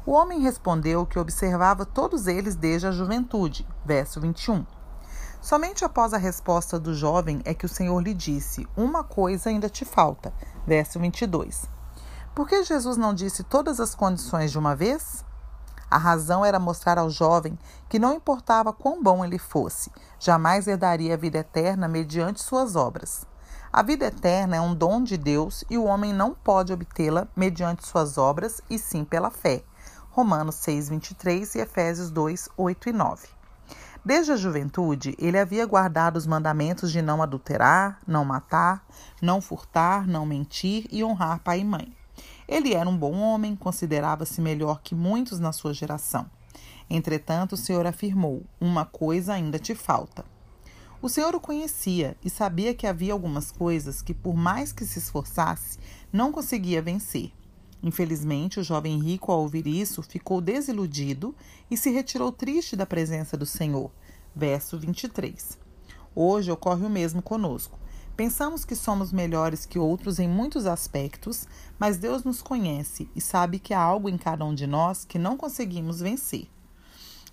O 0.04 0.13
homem 0.13 0.40
respondeu 0.40 1.06
que 1.06 1.20
observava 1.20 1.86
todos 1.86 2.25
eles 2.25 2.56
desde 2.56 2.88
a 2.88 2.92
juventude. 2.92 3.68
Verso 3.86 4.20
21. 4.20 4.66
Somente 5.40 5.86
após 5.86 6.12
a 6.12 6.18
resposta 6.18 6.80
do 6.80 6.92
jovem 6.96 7.40
é 7.46 7.54
que 7.54 7.68
o 7.68 7.70
Senhor 7.70 8.00
lhe 8.00 8.16
disse: 8.16 8.68
Uma 8.75 9.04
coisa 9.04 9.51
ainda 9.51 9.70
te 9.70 9.86
falta. 9.86 10.34
Verso 10.66 11.00
22. 11.00 11.70
Por 12.34 12.48
que 12.48 12.63
Jesus 12.63 12.98
não 12.98 13.13
disse 13.13 13.44
todas 13.44 13.80
as 13.80 13.94
condições 13.94 14.50
de 14.50 14.58
uma 14.58 14.75
vez? 14.75 15.24
A 15.91 15.98
razão 15.98 16.45
era 16.45 16.57
mostrar 16.57 16.98
ao 16.98 17.10
jovem 17.10 17.60
que 17.89 18.00
não 18.00 18.13
importava 18.13 18.71
quão 18.71 19.03
bom 19.03 19.25
ele 19.25 19.38
fosse, 19.38 19.91
jamais 20.17 20.65
herdaria 20.65 21.15
a 21.15 21.17
vida 21.17 21.39
eterna 21.39 21.86
mediante 21.86 22.41
suas 22.41 22.77
obras. 22.77 23.25
A 23.74 23.83
vida 23.83 24.05
eterna 24.05 24.55
é 24.55 24.62
um 24.62 24.74
dom 24.74 25.03
de 25.03 25.17
Deus 25.17 25.65
e 25.69 25.77
o 25.77 25.83
homem 25.83 26.13
não 26.13 26.33
pode 26.33 26.71
obtê-la 26.71 27.27
mediante 27.36 27.86
suas 27.86 28.17
obras, 28.17 28.62
e 28.69 28.79
sim 28.79 29.03
pela 29.03 29.29
fé. 29.29 29.65
Romanos 30.12 30.55
6, 30.55 30.89
23 30.89 31.55
e 31.55 31.60
Efésios 31.60 32.10
2, 32.10 32.48
8 32.55 32.89
e 32.89 32.93
9. 32.93 33.27
Desde 34.03 34.31
a 34.31 34.38
juventude, 34.38 35.13
ele 35.19 35.38
havia 35.38 35.65
guardado 35.65 36.15
os 36.15 36.25
mandamentos 36.25 36.89
de 36.89 37.01
não 37.01 37.21
adulterar, 37.21 38.00
não 38.07 38.24
matar, 38.24 38.86
não 39.21 39.41
furtar, 39.41 40.07
não 40.07 40.25
mentir 40.25 40.88
e 40.89 41.03
honrar 41.03 41.39
pai 41.39 41.60
e 41.60 41.65
mãe. 41.65 42.00
Ele 42.51 42.74
era 42.74 42.89
um 42.89 42.98
bom 42.98 43.17
homem, 43.22 43.55
considerava-se 43.55 44.41
melhor 44.41 44.81
que 44.84 44.93
muitos 44.93 45.39
na 45.39 45.53
sua 45.53 45.74
geração. 45.74 46.29
Entretanto, 46.89 47.53
o 47.53 47.58
Senhor 47.58 47.88
afirmou: 47.88 48.43
Uma 48.60 48.84
coisa 48.84 49.31
ainda 49.31 49.58
te 49.58 49.74
falta. 49.74 50.25
O 51.01 51.08
Senhor 51.08 51.34
o 51.34 51.39
conhecia 51.39 52.17
e 52.22 52.29
sabia 52.29 52.74
que 52.74 52.86
havia 52.86 53.13
algumas 53.13 53.53
coisas 53.53 54.01
que, 54.01 54.13
por 54.13 54.36
mais 54.36 54.74
que 54.74 54.86
se 54.86 55.00
esforçasse, 55.00 55.79
não 56.12 56.29
conseguia 56.29 56.81
vencer. 56.81 57.31
Infelizmente, 57.81 58.60
o 58.60 58.63
jovem 58.63 59.00
rico, 59.00 59.31
ao 59.31 59.39
ouvir 59.39 59.65
isso, 59.65 60.03
ficou 60.03 60.41
desiludido 60.41 61.34
e 61.72 61.77
se 61.77 61.89
retirou 61.89 62.34
triste 62.34 62.75
da 62.75 62.86
presença 62.86 63.38
do 63.38 63.46
Senhor. 63.46 63.89
Verso 64.36 64.77
23. 64.77 65.58
Hoje 66.13 66.51
ocorre 66.51 66.86
o 66.86 66.89
mesmo 66.89 67.22
conosco. 67.22 67.79
Pensamos 68.22 68.63
que 68.63 68.75
somos 68.75 69.12
melhores 69.12 69.66
que 69.66 69.80
outros 69.80 70.20
em 70.20 70.30
muitos 70.30 70.68
aspectos, 70.68 71.48
mas 71.80 71.98
Deus 71.98 72.24
nos 72.24 72.40
conhece 72.40 73.10
e 73.16 73.20
sabe 73.20 73.58
que 73.58 73.74
há 73.74 73.82
algo 73.82 74.08
em 74.08 74.16
cada 74.16 74.46
um 74.46 74.54
de 74.54 74.68
nós 74.68 75.04
que 75.04 75.18
não 75.18 75.36
conseguimos 75.36 76.01
vencer. 76.01 76.48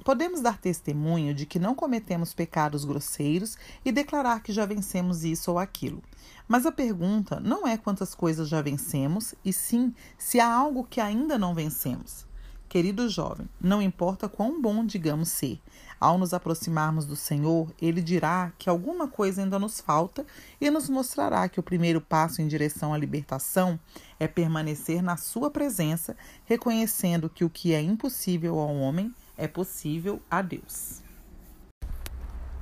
Podemos 0.02 0.40
dar 0.40 0.57
testemunho 0.57 1.35
de 1.35 1.45
que 1.45 1.59
não 1.59 1.75
cometemos 1.75 2.33
pecados 2.33 2.87
grosseiros 2.87 3.59
e 3.85 3.92
declarar 3.92 4.42
que 4.42 4.50
já 4.50 4.64
vencemos 4.64 5.25
isso 5.25 5.50
ou 5.50 5.59
aquilo. 5.59 6.02
Mas 6.49 6.64
a 6.64 6.73
pergunta 6.73 7.38
não 7.38 7.68
é 7.68 7.76
quantas 7.76 8.14
coisas 8.14 8.49
já 8.49 8.62
vencemos, 8.62 9.35
e 9.45 9.52
sim 9.52 9.95
se 10.16 10.40
há 10.40 10.50
algo 10.50 10.87
que 10.88 11.02
ainda 11.02 11.37
não 11.37 11.52
vencemos. 11.52 12.26
Querido 12.66 13.11
jovem, 13.11 13.47
não 13.61 13.83
importa 13.83 14.26
quão 14.26 14.61
bom 14.61 14.87
digamos 14.87 15.28
ser, 15.28 15.61
ao 16.00 16.19
nos 16.19 16.33
aproximarmos 16.33 17.05
do 17.05 17.17
Senhor, 17.17 17.73
Ele 17.81 18.00
dirá 18.00 18.52
que 18.59 18.69
alguma 18.69 19.09
coisa 19.09 19.43
ainda 19.43 19.59
nos 19.59 19.81
falta 19.81 20.25
e 20.61 20.71
nos 20.71 20.88
mostrará 20.88 21.49
que 21.49 21.61
o 21.61 21.62
primeiro 21.62 22.00
passo 22.00 22.40
em 22.40 22.47
direção 22.47 22.95
à 22.95 22.99
libertação 22.99 23.78
é 24.19 24.28
permanecer 24.28 25.02
na 25.02 25.17
Sua 25.17 25.50
presença, 25.50 26.17
reconhecendo 26.45 27.28
que 27.28 27.45
o 27.45 27.50
que 27.50 27.75
é 27.75 27.81
impossível 27.81 28.59
ao 28.59 28.75
homem 28.76 29.14
é 29.37 29.49
possível 29.49 30.21
a 30.31 30.43
Deus. 30.43 31.02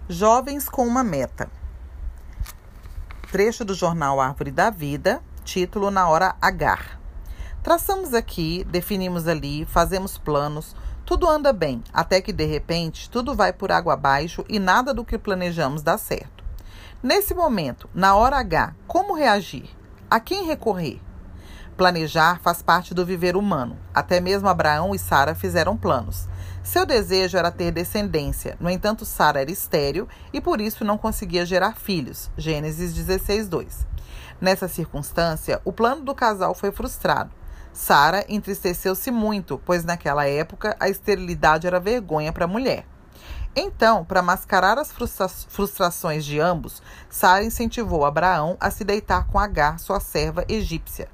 Jovens 0.09 0.69
com 0.69 0.87
uma 0.87 1.03
meta. 1.03 1.51
Trecho 3.33 3.65
do 3.65 3.75
jornal 3.75 4.21
Árvore 4.21 4.53
da 4.53 4.71
Vida, 4.71 5.23
título 5.45 5.91
Na 5.91 6.09
Hora 6.09 6.37
H. 6.41 6.97
Traçamos 7.63 8.15
aqui, 8.15 8.63
definimos 8.71 9.27
ali, 9.27 9.67
fazemos 9.67 10.17
planos, 10.17 10.77
tudo 11.07 11.31
anda 11.31 11.53
bem, 11.53 11.85
até 11.93 12.21
que 12.21 12.33
de 12.33 12.45
repente 12.45 13.09
tudo 13.09 13.33
vai 13.33 13.53
por 13.53 13.71
água 13.71 13.95
abaixo 13.95 14.45
e 14.49 14.59
nada 14.59 14.93
do 14.93 15.05
que 15.05 15.17
planejamos 15.17 15.81
dá 15.81 15.97
certo. 15.97 16.43
Nesse 17.01 17.33
momento, 17.33 17.89
na 17.95 18.17
hora 18.17 18.39
H, 18.39 18.75
como 18.89 19.15
reagir? 19.15 19.71
A 20.11 20.19
quem 20.19 20.45
recorrer? 20.45 21.01
Planejar 21.77 22.41
faz 22.41 22.61
parte 22.61 22.93
do 22.93 23.07
viver 23.07 23.37
humano. 23.37 23.79
Até 23.95 24.19
mesmo 24.19 24.49
Abraão 24.49 24.97
e 24.97 24.99
Sara 24.99 25.33
fizeram 25.33 25.77
planos. 25.77 26.29
Seu 26.65 26.85
desejo 26.85 27.39
era 27.39 27.53
ter 27.53 27.71
descendência, 27.71 28.57
no 28.59 28.69
entanto, 28.69 29.05
Sara 29.05 29.41
era 29.41 29.53
estéril 29.53 30.09
e 30.33 30.41
por 30.41 30.61
isso 30.61 30.85
não 30.85 30.99
conseguia 30.99 31.47
gerar 31.47 31.77
filhos. 31.77 32.29
Gênesis 32.37 32.93
16, 32.93 33.47
2. 33.47 33.87
Nessa 34.41 34.67
circunstância, 34.67 35.61
o 35.65 35.73
plano 35.73 36.03
do 36.03 36.17
casal 36.17 36.53
foi 36.53 36.73
frustrado. 36.73 37.31
Sara 37.77 38.25
entristeceu-se 38.27 39.11
muito, 39.11 39.61
pois 39.63 39.85
naquela 39.85 40.27
época 40.27 40.75
a 40.81 40.89
esterilidade 40.89 41.67
era 41.67 41.79
vergonha 41.79 42.33
para 42.33 42.47
a 42.47 42.49
mulher. 42.49 42.87
Então, 43.55 44.03
para 44.03 44.23
mascarar 44.23 44.79
as 44.79 44.91
frustra 44.91 45.29
frustrações 45.29 46.25
de 46.25 46.41
ambos, 46.41 46.83
Sara 47.11 47.45
incentivou 47.45 48.07
Abraão 48.07 48.57
a 48.59 48.71
se 48.71 48.83
deitar 48.83 49.27
com 49.27 49.39
Agar, 49.39 49.79
sua 49.79 50.01
serva 50.01 50.43
egípcia. 50.49 51.07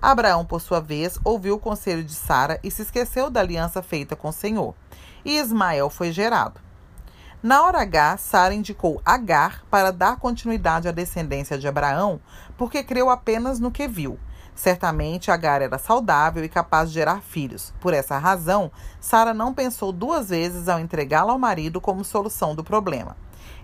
Abraão, 0.00 0.42
por 0.46 0.62
sua 0.62 0.80
vez, 0.80 1.18
ouviu 1.22 1.56
o 1.56 1.60
conselho 1.60 2.02
de 2.02 2.14
Sara 2.14 2.58
e 2.64 2.70
se 2.70 2.80
esqueceu 2.80 3.28
da 3.28 3.40
aliança 3.40 3.82
feita 3.82 4.16
com 4.16 4.30
o 4.30 4.32
Senhor. 4.32 4.74
E 5.22 5.36
Ismael 5.36 5.90
foi 5.90 6.12
gerado. 6.12 6.58
Na 7.42 7.62
hora 7.62 7.82
H, 7.82 8.16
Sara 8.16 8.54
indicou 8.54 9.02
Agar 9.04 9.66
para 9.70 9.92
dar 9.92 10.16
continuidade 10.16 10.88
à 10.88 10.92
descendência 10.92 11.58
de 11.58 11.68
Abraão, 11.68 12.18
porque 12.56 12.82
creu 12.82 13.10
apenas 13.10 13.60
no 13.60 13.70
que 13.70 13.86
viu. 13.86 14.18
Certamente 14.56 15.30
Agar 15.30 15.60
era 15.60 15.78
saudável 15.78 16.42
e 16.42 16.48
capaz 16.48 16.88
de 16.88 16.94
gerar 16.94 17.20
filhos. 17.20 17.74
Por 17.78 17.92
essa 17.92 18.16
razão, 18.16 18.72
Sara 18.98 19.34
não 19.34 19.52
pensou 19.52 19.92
duas 19.92 20.30
vezes 20.30 20.66
ao 20.66 20.80
entregá-la 20.80 21.32
ao 21.32 21.38
marido 21.38 21.78
como 21.78 22.02
solução 22.02 22.54
do 22.54 22.64
problema. 22.64 23.14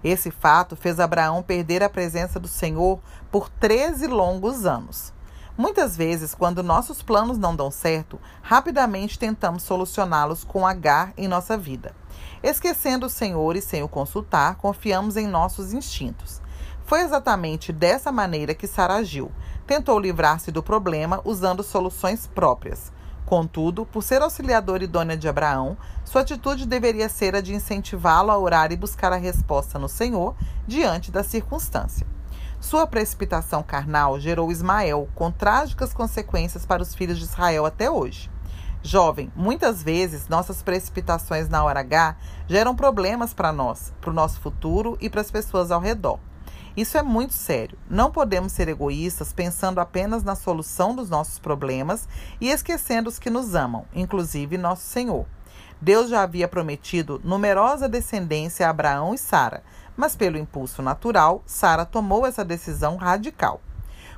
Esse 0.05 0.31
fato 0.31 0.77
fez 0.77 1.01
Abraão 1.01 1.43
perder 1.43 1.83
a 1.83 1.89
presença 1.89 2.39
do 2.39 2.47
Senhor 2.47 3.01
por 3.31 3.49
13 3.49 4.07
longos 4.07 4.67
anos. 4.67 5.15
Muitas 5.57 5.97
vezes, 5.97 6.35
quando 6.35 6.63
nossos 6.63 7.03
planos 7.03 7.39
não 7.39 7.57
dão 7.57 7.71
certo, 7.71 8.21
rapidamente 8.43 9.19
tentamos 9.19 9.63
solucioná-los 9.63 10.45
com 10.45 10.67
H 10.67 11.13
em 11.17 11.27
nossa 11.27 11.57
vida. 11.57 11.95
Esquecendo 12.43 13.07
o 13.07 13.11
Senhor 13.11 13.57
e 13.57 13.63
sem 13.63 13.83
o 13.83 13.89
consultar, 13.89 14.57
confiamos 14.57 15.17
em 15.17 15.27
nossos 15.27 15.73
instintos. 15.73 16.42
Foi 16.93 17.01
exatamente 17.01 17.73
dessa 17.73 18.13
maneira 18.13 18.53
que 18.53 18.67
Sara 18.67 18.97
agiu. 18.97 19.33
Tentou 19.67 19.99
livrar-se 19.99 20.53
do 20.53 20.63
problema 20.63 21.23
usando 21.25 21.63
soluções 21.63 22.27
próprias. 22.27 22.93
Contudo, 23.25 23.87
por 23.87 24.03
ser 24.03 24.21
auxiliadora 24.21 24.85
idônea 24.85 25.17
de 25.17 25.27
Abraão, 25.27 25.75
sua 26.05 26.21
atitude 26.21 26.67
deveria 26.67 27.09
ser 27.09 27.35
a 27.35 27.41
de 27.41 27.55
incentivá-lo 27.55 28.31
a 28.31 28.37
orar 28.37 28.73
e 28.73 28.77
buscar 28.77 29.11
a 29.11 29.17
resposta 29.17 29.79
no 29.79 29.89
Senhor 29.89 30.37
diante 30.67 31.11
da 31.11 31.25
circunstância. 31.25 32.07
Sua 32.61 32.87
precipitação 32.87 33.63
carnal 33.63 34.21
gerou 34.21 34.53
Ismael, 34.53 35.09
com 35.15 35.31
trágicas 35.31 35.95
consequências 35.95 36.67
para 36.67 36.83
os 36.83 36.95
filhos 36.95 37.17
de 37.17 37.25
Israel 37.25 37.65
até 37.65 37.91
hoje. 37.91 38.31
Jovem, 38.83 39.33
muitas 39.35 39.83
vezes 39.83 40.29
nossas 40.29 40.63
precipitações 40.63 41.49
na 41.49 41.65
hora 41.65 41.81
H 41.81 42.17
geram 42.47 42.77
problemas 42.77 43.33
para 43.33 43.51
nós, 43.51 43.95
para 43.99 44.11
o 44.11 44.13
nosso 44.13 44.39
futuro 44.41 44.99
e 45.01 45.09
para 45.09 45.23
as 45.23 45.31
pessoas 45.31 45.71
ao 45.71 45.81
redor. 45.81 46.21
Isso 46.77 46.97
é 46.97 47.03
muito 47.03 47.35
sério. 47.35 47.79
Não 47.89 48.11
podemos 48.11 48.53
ser 48.53 48.69
egoístas 48.69 49.33
pensando 49.33 49.79
apenas 49.79 50.23
na 50.23 50.35
solução 50.35 50.95
dos 50.95 51.11
nossos 51.11 51.39
problemas 51.39 52.09
e 52.41 52.49
esquecendo 52.49 53.11
os 53.11 53.19
que 53.19 53.29
nos 53.29 53.55
amam, 53.55 53.85
inclusive 53.95 54.57
nosso 54.57 54.83
Senhor. 54.83 55.27
Deus 55.81 56.09
já 56.09 56.23
havia 56.23 56.49
prometido 56.49 57.21
numerosa 57.23 57.89
descendência 57.89 58.67
a 58.67 58.71
Abraão 58.71 59.13
e 59.13 59.19
Sara, 59.19 59.63
mas 59.97 60.17
pelo 60.17 60.39
impulso 60.39 60.81
natural, 60.81 61.43
Sara 61.45 61.85
tomou 61.85 62.25
essa 62.25 62.45
decisão 62.45 62.97
radical. 62.97 63.61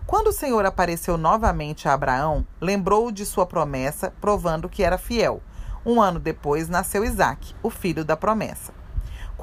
Quando 0.06 0.28
o 0.28 0.32
Senhor 0.32 0.64
apareceu 0.66 1.16
novamente 1.16 1.88
a 1.88 1.94
Abraão, 1.94 2.46
lembrou-o 2.60 3.10
de 3.10 3.24
sua 3.24 3.46
promessa, 3.46 4.12
provando 4.20 4.68
que 4.68 4.82
era 4.82 4.98
fiel. 4.98 5.42
Um 5.84 6.00
ano 6.00 6.20
depois 6.20 6.68
nasceu 6.68 7.04
Isaque, 7.04 7.54
o 7.62 7.70
filho 7.70 8.04
da 8.04 8.16
promessa. 8.16 8.83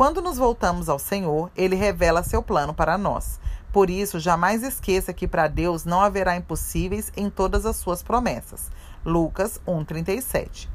Quando 0.02 0.20
nos 0.20 0.40
voltamos 0.40 0.90
ao 0.90 0.98
Senhor, 0.98 1.52
ele 1.56 1.76
revela 1.76 2.24
seu 2.24 2.42
plano 2.42 2.74
para 2.74 2.98
nós. 2.98 3.40
Por 3.72 3.88
isso, 3.88 4.20
jamais 4.20 4.64
esqueça 4.64 5.14
que 5.14 5.28
para 5.28 5.48
Deus 5.48 5.86
não 5.86 6.02
haverá 6.02 6.36
impossíveis 6.36 7.12
em 7.16 7.30
todas 7.30 7.68
as 7.68 7.76
suas 7.76 8.02
promessas. 8.02 8.72
Lucas 9.06 9.62
1:37. 9.64 10.68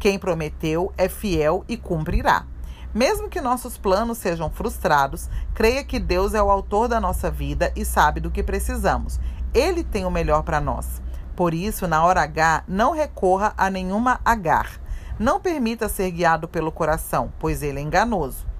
Quem 0.00 0.18
prometeu 0.18 0.92
é 0.98 1.08
fiel 1.08 1.64
e 1.68 1.76
cumprirá. 1.76 2.44
Mesmo 2.92 3.28
que 3.28 3.40
nossos 3.40 3.78
planos 3.78 4.18
sejam 4.18 4.50
frustrados, 4.50 5.30
creia 5.54 5.84
que 5.84 6.00
Deus 6.00 6.34
é 6.34 6.42
o 6.42 6.50
autor 6.50 6.88
da 6.88 7.00
nossa 7.00 7.30
vida 7.30 7.72
e 7.76 7.84
sabe 7.84 8.18
do 8.18 8.32
que 8.32 8.42
precisamos. 8.42 9.20
Ele 9.54 9.84
tem 9.84 10.04
o 10.04 10.10
melhor 10.10 10.42
para 10.42 10.60
nós. 10.60 11.00
Por 11.36 11.54
isso, 11.54 11.86
na 11.86 12.04
hora 12.04 12.22
H, 12.22 12.64
não 12.66 12.90
recorra 12.90 13.54
a 13.56 13.70
nenhuma 13.70 14.18
agar. 14.24 14.68
Não 15.20 15.38
permita 15.38 15.88
ser 15.88 16.10
guiado 16.10 16.48
pelo 16.48 16.72
coração, 16.72 17.32
pois 17.38 17.62
ele 17.62 17.78
é 17.78 17.82
enganoso, 17.82 18.50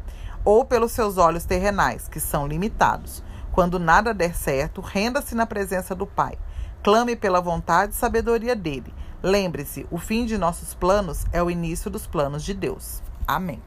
ou 0.44 0.64
pelos 0.64 0.92
seus 0.92 1.18
olhos 1.18 1.44
terrenais, 1.44 2.08
que 2.08 2.20
são 2.20 2.46
limitados. 2.46 3.22
Quando 3.52 3.78
nada 3.78 4.14
der 4.14 4.34
certo, 4.34 4.80
renda-se 4.80 5.34
na 5.34 5.46
presença 5.46 5.94
do 5.94 6.06
Pai. 6.06 6.38
Clame 6.82 7.14
pela 7.14 7.40
vontade 7.40 7.92
e 7.92 7.96
sabedoria 7.96 8.56
dele. 8.56 8.92
Lembre-se, 9.22 9.87
o 9.90 9.99
fim 9.99 10.25
de 10.25 10.37
nossos 10.37 10.75
planos 10.75 11.26
é 11.32 11.42
o 11.42 11.50
início 11.50 11.90
dos 11.90 12.06
planos 12.06 12.42
de 12.42 12.54
Deus. 12.54 13.02
Amém. 13.26 13.62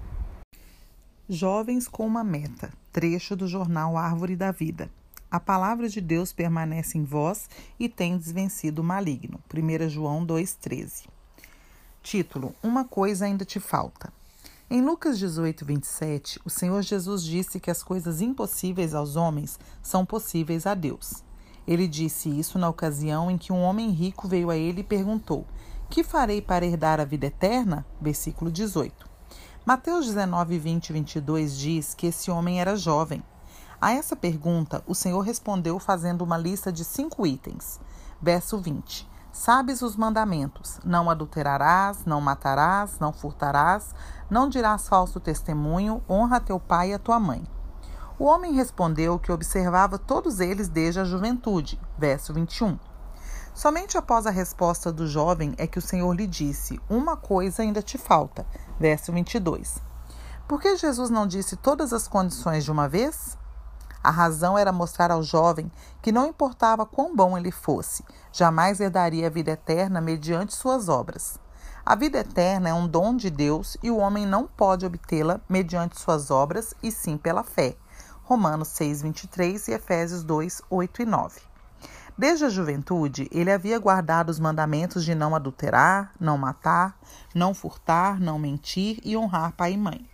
Jovens 1.30 1.88
com 1.88 2.06
uma 2.06 2.24
meta. 2.24 2.72
Trecho 2.92 3.36
do 3.36 3.48
jornal 3.48 3.98
Árvore 3.98 4.36
da 4.36 4.52
Vida. 4.52 4.90
A 5.32 5.40
palavra 5.40 5.90
de 5.90 6.00
Deus 6.00 6.32
permanece 6.32 6.98
em 6.98 7.04
vós 7.04 7.50
e 7.80 7.90
tem 7.90 8.18
desvencido 8.18 8.82
o 8.82 8.86
maligno. 8.86 9.40
1 9.54 9.90
João 9.90 10.26
2,13. 10.26 11.08
Título: 12.02 12.54
Uma 12.62 12.86
coisa 12.86 13.26
ainda 13.26 13.44
te 13.44 13.60
falta. 13.60 14.14
Em 14.68 14.82
Lucas 14.82 15.20
18, 15.20 15.64
27, 15.64 16.40
o 16.44 16.50
Senhor 16.50 16.82
Jesus 16.82 17.24
disse 17.24 17.60
que 17.60 17.70
as 17.70 17.84
coisas 17.84 18.20
impossíveis 18.20 18.96
aos 18.96 19.16
homens 19.16 19.60
são 19.80 20.04
possíveis 20.04 20.66
a 20.66 20.74
Deus. 20.74 21.24
Ele 21.68 21.88
disse 21.88 22.30
isso 22.30 22.58
na 22.58 22.68
ocasião 22.68 23.30
em 23.30 23.38
que 23.38 23.54
um 23.54 23.62
homem 23.62 23.92
rico 23.92 24.28
veio 24.28 24.50
a 24.50 24.58
ele 24.58 24.82
e 24.82 24.84
perguntou: 24.84 25.46
Que 25.88 26.04
farei 26.04 26.42
para 26.42 26.66
herdar 26.66 27.00
a 27.00 27.06
vida 27.06 27.28
eterna? 27.28 27.86
Versículo 28.02 28.52
18. 28.52 29.08
Mateus 29.64 30.08
19, 30.08 30.58
20 30.58 30.90
e 30.90 30.94
22 30.94 31.58
diz 31.60 31.94
que 31.94 32.08
esse 32.08 32.32
homem 32.32 32.60
era 32.60 32.76
jovem. 32.76 33.22
A 33.80 33.92
essa 33.92 34.16
pergunta, 34.16 34.84
o 34.88 34.96
Senhor 34.96 35.20
respondeu 35.20 35.78
fazendo 35.78 36.24
uma 36.24 36.40
lista 36.40 36.72
de 36.72 36.84
cinco 36.84 37.28
itens. 37.28 37.80
Verso 38.20 38.58
20. 38.58 39.08
Sabes 39.36 39.82
os 39.82 39.98
mandamentos: 39.98 40.80
não 40.86 41.10
adulterarás, 41.10 42.06
não 42.06 42.22
matarás, 42.22 43.00
não 43.00 43.12
furtarás, 43.12 43.94
não 44.30 44.48
dirás 44.48 44.88
falso 44.88 45.20
testemunho, 45.20 46.02
honra 46.10 46.40
teu 46.40 46.58
pai 46.58 46.92
e 46.92 46.94
a 46.94 47.00
tua 47.00 47.20
mãe. 47.20 47.44
O 48.18 48.24
homem 48.24 48.54
respondeu 48.54 49.20
que 49.20 49.34
observava 49.34 50.00
todos 50.00 50.40
eles 50.40 50.70
desde 50.70 51.02
a 51.02 51.04
juventude. 51.04 51.78
Verso 51.98 52.34
21. 52.34 52.80
Somente 53.54 53.98
após 53.98 54.26
a 54.26 54.32
resposta 54.32 54.90
do 54.90 55.06
jovem 55.06 55.54
é 55.58 55.68
que 55.68 55.80
o 55.80 55.82
Senhor 55.82 56.14
lhe 56.14 56.28
disse: 56.28 56.80
Uma 56.90 57.18
coisa 57.18 57.62
ainda 57.62 57.82
te 57.82 57.98
falta. 57.98 58.48
Verso 58.80 59.12
22. 59.12 59.82
Por 60.48 60.62
que 60.62 60.78
Jesus 60.78 61.10
não 61.10 61.28
disse 61.28 61.58
todas 61.58 61.92
as 61.92 62.08
condições 62.08 62.64
de 62.64 62.72
uma 62.72 62.88
vez? 62.88 63.38
A 64.06 64.12
razão 64.12 64.56
era 64.56 64.72
mostrar 64.72 65.10
ao 65.10 65.24
jovem 65.24 65.72
que 66.00 66.12
não 66.12 66.28
importava 66.28 66.86
quão 66.86 67.16
bom 67.16 67.36
ele 67.36 67.50
fosse, 67.50 68.04
jamais 68.32 68.80
herdaria 68.80 69.26
a 69.26 69.32
vida 69.32 69.50
eterna 69.50 70.00
mediante 70.00 70.54
suas 70.54 70.88
obras. 70.88 71.40
A 71.84 71.96
vida 71.96 72.20
eterna 72.20 72.70
é 72.70 72.74
um 72.74 72.88
dom 72.88 73.16
de 73.16 73.32
Deus 73.32 73.76
e 73.82 73.90
o 73.90 73.98
homem 73.98 74.24
não 74.24 74.46
pode 74.46 74.86
obtê-la 74.86 75.42
mediante 75.50 76.00
suas 76.00 76.30
obras, 76.30 76.76
e 76.84 76.92
sim 76.92 77.18
pela 77.18 77.42
fé. 77.42 77.76
Romanos 78.24 78.68
6, 78.68 79.02
23 79.02 79.70
e 79.70 79.72
Efésios 79.72 80.24
2, 80.24 80.62
8 80.70 81.02
e 81.02 81.06
9. 81.08 81.42
Desde 82.16 82.46
a 82.46 82.50
juventude, 82.50 83.28
ele 83.32 83.52
havia 83.52 83.80
guardado 83.80 84.30
os 84.30 84.40
mandamentos 84.40 85.04
de 85.04 85.16
não 85.16 85.34
adulterar, 85.34 86.12
não 86.20 86.38
matar, 86.38 86.96
não 87.34 87.56
furtar, 87.56 88.20
não 88.20 88.38
mentir 88.38 89.00
e 89.04 89.18
honrar 89.18 89.54
pai 89.54 89.74
e 89.74 89.78
mãe. 89.78 90.08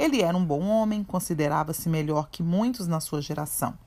Ele 0.00 0.22
era 0.22 0.34
um 0.34 0.42
bom 0.42 0.66
homem, 0.66 1.04
considerava-se 1.04 1.86
melhor 1.86 2.30
que 2.30 2.42
muitos 2.42 2.88
na 2.88 3.00
sua 3.00 3.20
geração. 3.20 3.78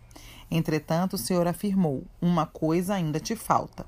Entretanto, 0.51 1.13
o 1.13 1.17
Senhor 1.17 1.47
afirmou: 1.47 2.03
Uma 2.21 2.45
coisa 2.45 2.93
ainda 2.93 3.19
te 3.19 3.35
falta. 3.35 3.83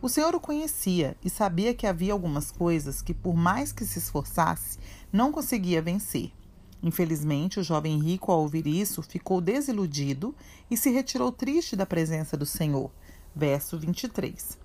O 0.00 0.08
Senhor 0.08 0.34
o 0.34 0.40
conhecia 0.40 1.14
e 1.22 1.28
sabia 1.28 1.74
que 1.74 1.86
havia 1.86 2.14
algumas 2.14 2.50
coisas 2.50 3.02
que, 3.02 3.12
por 3.12 3.36
mais 3.36 3.70
que 3.70 3.84
se 3.84 3.98
esforçasse, 3.98 4.78
não 5.12 5.30
conseguia 5.30 5.82
vencer. 5.82 6.32
Infelizmente, 6.82 7.60
o 7.60 7.62
jovem 7.62 7.98
rico, 7.98 8.32
ao 8.32 8.40
ouvir 8.40 8.66
isso, 8.66 9.02
ficou 9.02 9.38
desiludido 9.38 10.34
e 10.70 10.76
se 10.78 10.88
retirou 10.88 11.30
triste 11.30 11.76
da 11.76 11.84
presença 11.84 12.34
do 12.34 12.46
Senhor. 12.46 12.90
Verso 13.36 13.78
23. 13.78 14.56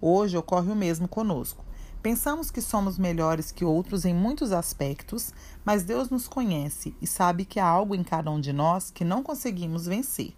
Hoje 0.00 0.38
ocorre 0.38 0.70
o 0.70 0.76
mesmo 0.76 1.08
conosco. 1.08 1.64
Pensamos 2.02 2.48
que 2.48 2.60
somos 2.60 2.96
melhores 2.96 3.50
que 3.50 3.64
outros 3.64 4.04
em 4.04 4.14
muitos 4.14 4.52
aspectos, 4.52 5.32
mas 5.64 5.82
Deus 5.82 6.10
nos 6.10 6.28
conhece 6.28 6.94
e 7.02 7.06
sabe 7.08 7.44
que 7.44 7.58
há 7.58 7.66
algo 7.66 7.92
em 7.92 8.04
cada 8.04 8.30
um 8.30 8.40
de 8.40 8.52
nós 8.52 8.88
que 8.90 9.04
não 9.04 9.20
conseguimos 9.20 9.86
vencer. 9.86 10.32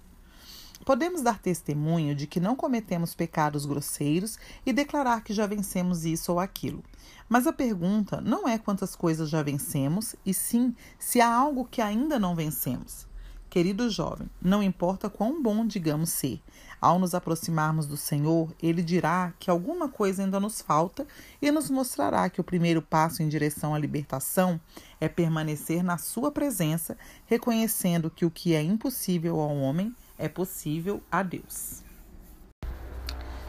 Podemos 0.86 1.20
dar 1.20 1.38
testemunho 1.38 2.14
de 2.14 2.26
que 2.26 2.40
não 2.40 2.56
cometemos 2.56 3.14
pecados 3.14 3.66
grosseiros 3.66 4.38
e 4.64 4.72
declarar 4.72 5.22
que 5.22 5.34
já 5.34 5.46
vencemos 5.46 6.06
isso 6.06 6.32
ou 6.32 6.40
aquilo. 6.40 6.82
Mas 7.28 7.46
a 7.46 7.52
pergunta 7.52 8.22
não 8.22 8.48
é 8.48 8.56
quantas 8.56 8.96
coisas 8.96 9.28
já 9.28 9.42
vencemos, 9.42 10.16
e 10.24 10.32
sim 10.32 10.74
se 10.98 11.20
há 11.20 11.30
algo 11.30 11.66
que 11.66 11.82
ainda 11.82 12.18
não 12.18 12.34
vencemos. 12.34 13.09
Querido 13.50 13.90
jovem, 13.90 14.30
não 14.40 14.62
importa 14.62 15.10
quão 15.10 15.42
bom 15.42 15.66
digamos 15.66 16.10
ser, 16.10 16.40
ao 16.80 17.00
nos 17.00 17.16
aproximarmos 17.16 17.84
do 17.84 17.96
Senhor, 17.96 18.54
Ele 18.62 18.80
dirá 18.80 19.32
que 19.40 19.50
alguma 19.50 19.88
coisa 19.88 20.22
ainda 20.22 20.38
nos 20.38 20.60
falta 20.60 21.04
e 21.42 21.50
nos 21.50 21.68
mostrará 21.68 22.30
que 22.30 22.40
o 22.40 22.44
primeiro 22.44 22.80
passo 22.80 23.24
em 23.24 23.28
direção 23.28 23.74
à 23.74 23.78
libertação 23.78 24.60
é 25.00 25.08
permanecer 25.08 25.82
na 25.82 25.98
Sua 25.98 26.30
presença, 26.30 26.96
reconhecendo 27.26 28.08
que 28.08 28.24
o 28.24 28.30
que 28.30 28.54
é 28.54 28.62
impossível 28.62 29.40
ao 29.40 29.56
homem 29.56 29.92
é 30.16 30.28
possível 30.28 31.02
a 31.10 31.24
Deus. 31.24 31.82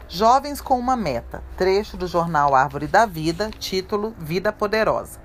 Jovens 0.08 0.60
com 0.60 0.80
uma 0.80 0.96
meta. 0.96 1.44
Trecho 1.56 1.96
do 1.96 2.08
jornal 2.08 2.56
Árvore 2.56 2.88
da 2.88 3.06
Vida, 3.06 3.52
título 3.52 4.16
Vida 4.18 4.52
Poderosa. 4.52 5.20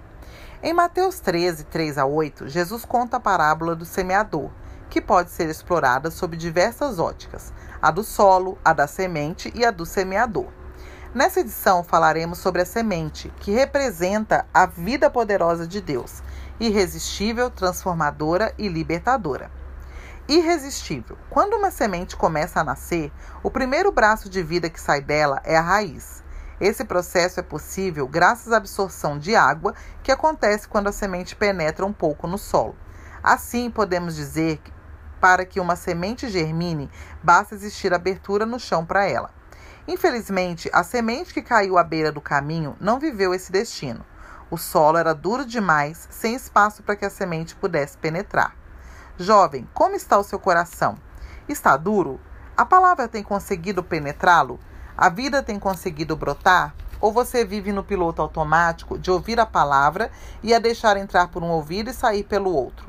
Em 0.61 0.73
Mateus 0.73 1.19
13, 1.19 1.65
3 1.65 1.97
a 1.99 2.05
8, 2.05 2.47
Jesus 2.47 2.83
conta 2.83 3.17
a 3.17 3.19
parábola 3.19 3.75
do 3.75 3.85
semeador, 3.85 4.49
que 4.89 5.01
pode 5.01 5.31
ser 5.31 5.49
explorada 5.49 6.09
sob 6.09 6.35
diversas 6.37 6.99
óticas: 6.99 7.53
a 7.81 7.91
do 7.91 8.03
solo, 8.03 8.57
a 8.63 8.73
da 8.73 8.87
semente 8.87 9.51
e 9.55 9.65
a 9.65 9.71
do 9.71 9.85
semeador. 9.85 10.47
Nessa 11.13 11.39
edição 11.39 11.83
falaremos 11.83 12.37
sobre 12.37 12.61
a 12.61 12.65
semente, 12.65 13.33
que 13.39 13.51
representa 13.51 14.45
a 14.53 14.65
vida 14.65 15.09
poderosa 15.09 15.65
de 15.65 15.81
Deus, 15.81 16.21
irresistível, 16.59 17.49
transformadora 17.49 18.53
e 18.57 18.67
libertadora. 18.67 19.49
Irresistível. 20.27 21.17
Quando 21.29 21.55
uma 21.55 21.71
semente 21.71 22.15
começa 22.17 22.59
a 22.59 22.63
nascer, 22.63 23.11
o 23.41 23.49
primeiro 23.49 23.91
braço 23.91 24.29
de 24.29 24.43
vida 24.43 24.69
que 24.69 24.79
sai 24.79 25.01
dela 25.01 25.41
é 25.43 25.55
a 25.55 25.61
raiz. 25.61 26.21
Esse 26.59 26.83
processo 26.83 27.39
é 27.39 27.43
possível 27.43 28.07
graças 28.07 28.51
à 28.51 28.57
absorção 28.57 29.17
de 29.17 29.35
água 29.35 29.73
que 30.03 30.11
acontece 30.11 30.67
quando 30.67 30.87
a 30.87 30.91
semente 30.91 31.35
penetra 31.35 31.85
um 31.85 31.93
pouco 31.93 32.27
no 32.27 32.37
solo. 32.37 32.75
Assim, 33.23 33.71
podemos 33.71 34.15
dizer 34.15 34.59
para 35.19 35.45
que 35.45 35.59
uma 35.59 35.75
semente 35.75 36.29
germine, 36.29 36.89
basta 37.23 37.55
existir 37.55 37.93
abertura 37.93 38.45
no 38.45 38.59
chão 38.59 38.85
para 38.85 39.05
ela. 39.05 39.29
Infelizmente, 39.87 40.69
a 40.73 40.83
semente 40.83 41.33
que 41.33 41.41
caiu 41.41 41.77
à 41.77 41.83
beira 41.83 42.11
do 42.11 42.19
caminho 42.19 42.75
não 42.79 42.99
viveu 42.99 43.33
esse 43.33 43.51
destino. 43.51 44.05
O 44.49 44.57
solo 44.57 44.97
era 44.97 45.13
duro 45.13 45.45
demais, 45.45 46.07
sem 46.09 46.35
espaço 46.35 46.83
para 46.83 46.95
que 46.95 47.05
a 47.05 47.09
semente 47.09 47.55
pudesse 47.55 47.97
penetrar. 47.97 48.55
Jovem, 49.17 49.67
como 49.73 49.95
está 49.95 50.17
o 50.17 50.23
seu 50.23 50.39
coração? 50.39 50.97
Está 51.47 51.75
duro? 51.75 52.19
A 52.55 52.65
palavra 52.65 53.07
tem 53.07 53.23
conseguido 53.23 53.83
penetrá-lo? 53.83 54.59
A 54.97 55.09
vida 55.09 55.43
tem 55.43 55.59
conseguido 55.59 56.15
brotar? 56.15 56.73
Ou 56.99 57.11
você 57.11 57.45
vive 57.45 57.71
no 57.71 57.83
piloto 57.83 58.21
automático 58.21 58.97
de 58.97 59.11
ouvir 59.11 59.39
a 59.39 59.45
palavra 59.45 60.11
e 60.41 60.53
a 60.53 60.59
deixar 60.59 60.97
entrar 60.97 61.27
por 61.27 61.43
um 61.43 61.49
ouvido 61.49 61.89
e 61.89 61.93
sair 61.93 62.23
pelo 62.23 62.53
outro? 62.53 62.86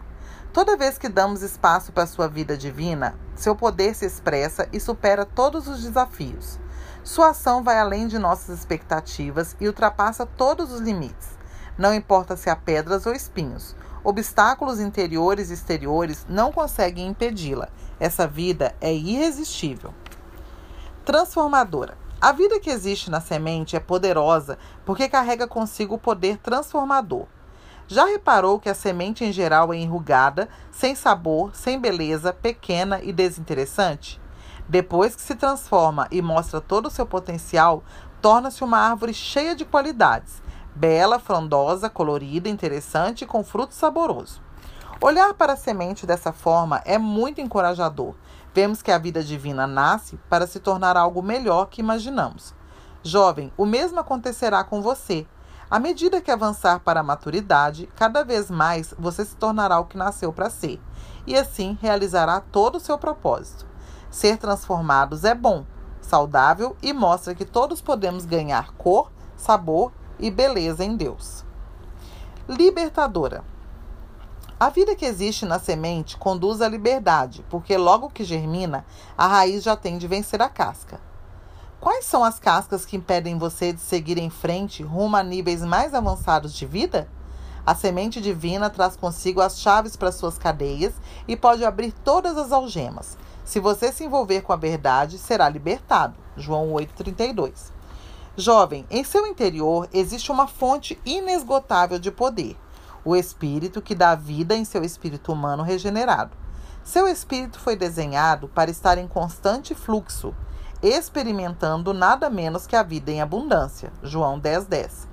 Toda 0.59 0.77
vez 0.77 0.99
que 0.99 1.09
damos 1.09 1.43
espaço 1.43 1.93
para 1.93 2.05
sua 2.05 2.27
vida 2.27 2.59
divina, 2.59 3.15
seu 3.37 3.55
poder 3.55 3.95
se 3.95 4.05
expressa 4.05 4.69
e 4.73 4.81
supera 4.81 5.25
todos 5.25 5.69
os 5.69 5.85
desafios. 5.85 6.59
Sua 7.05 7.29
ação 7.29 7.63
vai 7.63 7.79
além 7.79 8.09
de 8.09 8.19
nossas 8.19 8.59
expectativas 8.59 9.55
e 9.61 9.69
ultrapassa 9.69 10.27
todos 10.27 10.73
os 10.73 10.81
limites. 10.81 11.39
Não 11.79 11.95
importa 11.95 12.37
se 12.37 12.51
há 12.51 12.57
pedras 12.57 13.07
ou 13.07 13.13
espinhos, 13.13 13.77
obstáculos 14.03 14.81
interiores 14.81 15.51
e 15.51 15.55
exteriores 15.55 16.27
não 16.29 16.51
conseguem 16.51 17.07
impedi-la. 17.07 17.69
Essa 18.01 18.27
vida 18.27 18.75
é 18.81 18.93
irresistível. 18.93 19.95
Transformadora. 21.05 21.97
A 22.21 22.33
vida 22.33 22.59
que 22.59 22.69
existe 22.71 23.13
na 23.13 23.21
semente 23.21 23.77
é 23.77 23.81
poderosa 23.81 24.59
porque 24.85 25.09
carrega 25.09 25.47
consigo 25.47 25.95
o 25.95 25.99
poder 26.01 26.37
transformador. 26.39 27.29
Já 27.91 28.05
reparou 28.05 28.61
que 28.61 28.69
a 28.69 28.75
semente 28.75 29.25
em 29.25 29.33
geral 29.33 29.73
é 29.73 29.79
enrugada, 29.79 30.47
sem 30.71 30.95
sabor, 30.95 31.57
sem 31.57 31.81
beleza, 31.81 32.35
pequena 32.35 33.01
e 33.03 33.15
desinteressante? 33.15 34.21
Depois 34.69 35.17
que 35.17 35.23
se 35.23 35.35
transforma 35.35 36.07
e 36.11 36.21
mostra 36.21 36.61
todo 36.61 36.87
o 36.87 36.91
seu 36.91 37.07
potencial, 37.07 37.83
torna-se 38.21 38.63
uma 38.63 38.77
árvore 38.77 39.15
cheia 39.15 39.55
de 39.55 39.65
qualidades, 39.65 40.43
bela, 40.75 41.19
frondosa, 41.19 41.89
colorida, 41.89 42.47
interessante 42.47 43.23
e 43.23 43.27
com 43.27 43.43
fruto 43.43 43.73
saboroso. 43.75 44.43
Olhar 45.01 45.33
para 45.33 45.55
a 45.55 45.57
semente 45.57 46.05
dessa 46.05 46.31
forma 46.31 46.83
é 46.85 46.99
muito 46.99 47.41
encorajador. 47.41 48.15
Vemos 48.53 48.83
que 48.83 48.91
a 48.91 48.99
vida 48.99 49.25
divina 49.25 49.67
nasce 49.67 50.19
para 50.29 50.47
se 50.47 50.61
tornar 50.61 50.95
algo 50.95 51.23
melhor 51.23 51.71
que 51.71 51.81
imaginamos. 51.81 52.55
Jovem, 53.03 53.51
o 53.57 53.65
mesmo 53.65 53.99
acontecerá 53.99 54.63
com 54.63 54.83
você. 54.83 55.27
À 55.71 55.79
medida 55.79 56.21
que 56.21 56.31
avançar 56.31 56.81
para 56.81 57.01
a 57.01 57.03
maturidade, 57.03 57.89
cada 57.95 58.25
vez 58.25 58.51
mais 58.51 58.95
você 58.99 59.23
se 59.23 59.37
tornará 59.37 59.79
o 59.79 59.85
que 59.85 59.99
nasceu 59.99 60.33
para 60.33 60.49
ser, 60.49 60.81
e 61.27 61.37
assim 61.37 61.77
realizará 61.83 62.41
todo 62.41 62.77
o 62.77 62.81
seu 62.81 62.97
propósito. 62.97 63.67
Ser 64.11 64.39
transformados 64.39 65.25
é 65.25 65.35
bom, 65.35 65.67
saudável 66.01 66.75
e 66.81 66.95
mostra 66.95 67.35
que 67.35 67.45
todos 67.45 67.83
podemos 67.83 68.25
ganhar 68.25 68.73
cor, 68.79 69.13
sabor 69.37 69.93
e 70.19 70.31
beleza 70.31 70.83
em 70.83 70.97
Deus. 70.97 71.45
Libertadora. 72.49 73.45
A 74.59 74.71
vida 74.71 74.97
que 74.97 75.05
existe 75.05 75.45
na 75.45 75.59
semente 75.59 76.17
conduz 76.17 76.63
à 76.63 76.69
liberdade, 76.69 77.45
porque 77.51 77.77
logo 77.77 78.09
que 78.09 78.25
germina, 78.25 78.87
a 79.17 79.27
raiz 79.27 79.63
já 79.63 79.77
tem 79.77 79.99
de 79.99 80.09
vencer 80.09 80.41
a 80.41 80.49
casca. 80.49 80.99
Quais 81.81 82.07
são 82.07 82.25
as 82.25 82.41
cascas 82.41 82.85
que 82.85 82.97
impedem 82.97 83.39
você 83.39 83.73
de 83.73 83.81
seguir 83.81 84.19
em 84.19 84.29
frente 84.29 84.83
rumo 84.83 85.17
a 85.17 85.23
níveis 85.23 85.63
mais 85.63 85.95
avançados 85.95 86.53
de 86.53 86.67
vida? 86.67 87.09
A 87.65 87.73
semente 87.73 88.21
divina 88.21 88.69
traz 88.69 88.97
consigo 88.97 89.41
as 89.41 89.61
chaves 89.61 89.95
para 89.95 90.11
suas 90.11 90.37
cadeias 90.37 90.95
e 91.29 91.37
pode 91.37 91.65
abrir 91.65 91.93
todas 91.93 92.37
as 92.37 92.51
algemas. 92.51 93.17
Se 93.45 93.61
você 93.61 93.93
se 93.93 94.03
envolver 94.03 94.41
com 94.41 94.53
a 94.53 94.57
verdade, 94.57 95.19
será 95.19 95.49
libertado. 95.49 96.17
João 96.37 96.73
8:32. 96.73 97.71
Jovem, 98.37 98.85
em 98.91 99.05
seu 99.05 99.25
interior 99.25 99.89
existe 99.93 100.33
uma 100.33 100.49
fonte 100.49 101.01
inesgotável 101.07 102.01
de 102.01 102.11
poder, 102.11 102.57
o 103.05 103.15
espírito 103.15 103.81
que 103.81 103.95
dá 103.95 104.17
vida 104.17 104.57
em 104.57 104.65
seu 104.65 104.83
espírito 104.83 105.33
humano 105.33 105.63
regenerado. 105.63 106.37
Seu 106.83 107.07
espírito 107.07 107.61
foi 107.61 107.77
desenhado 107.77 108.49
para 108.49 108.69
estar 108.69 108.99
em 108.99 109.07
constante 109.07 109.77
fluxo 109.77 110.35
experimentando 110.83 111.93
nada 111.93 112.31
menos 112.31 112.67
que 112.67 112.77
a 112.77 112.83
vida 112.83 113.11
em 113.11 113.21
abundância. 113.21 113.93
João 114.03 114.39
10:10. 114.39 114.67
10. 114.69 115.09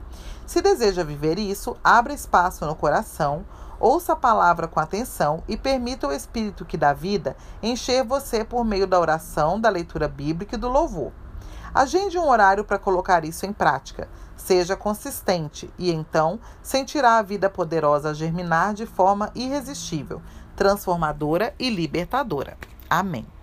Se 0.45 0.61
deseja 0.61 1.03
viver 1.03 1.39
isso, 1.39 1.75
abra 1.83 2.13
espaço 2.13 2.65
no 2.65 2.75
coração, 2.75 3.43
ouça 3.79 4.13
a 4.13 4.15
palavra 4.15 4.67
com 4.67 4.79
atenção 4.79 5.43
e 5.47 5.57
permita 5.57 6.07
o 6.07 6.13
espírito 6.13 6.65
que 6.65 6.77
dá 6.77 6.93
vida 6.93 7.35
encher 7.61 8.03
você 8.03 8.43
por 8.43 8.63
meio 8.63 8.85
da 8.85 8.99
oração, 8.99 9.59
da 9.59 9.69
leitura 9.69 10.07
bíblica 10.07 10.55
e 10.55 10.59
do 10.59 10.69
louvor. 10.69 11.11
Agende 11.73 12.17
um 12.17 12.29
horário 12.29 12.63
para 12.63 12.79
colocar 12.79 13.25
isso 13.25 13.45
em 13.45 13.51
prática. 13.51 14.07
Seja 14.37 14.75
consistente 14.75 15.69
e 15.77 15.91
então 15.91 16.39
sentirá 16.61 17.17
a 17.17 17.21
vida 17.21 17.49
poderosa 17.49 18.13
germinar 18.13 18.73
de 18.73 18.85
forma 18.85 19.31
irresistível, 19.33 20.21
transformadora 20.55 21.53
e 21.57 21.69
libertadora. 21.69 22.57
Amém. 22.89 23.34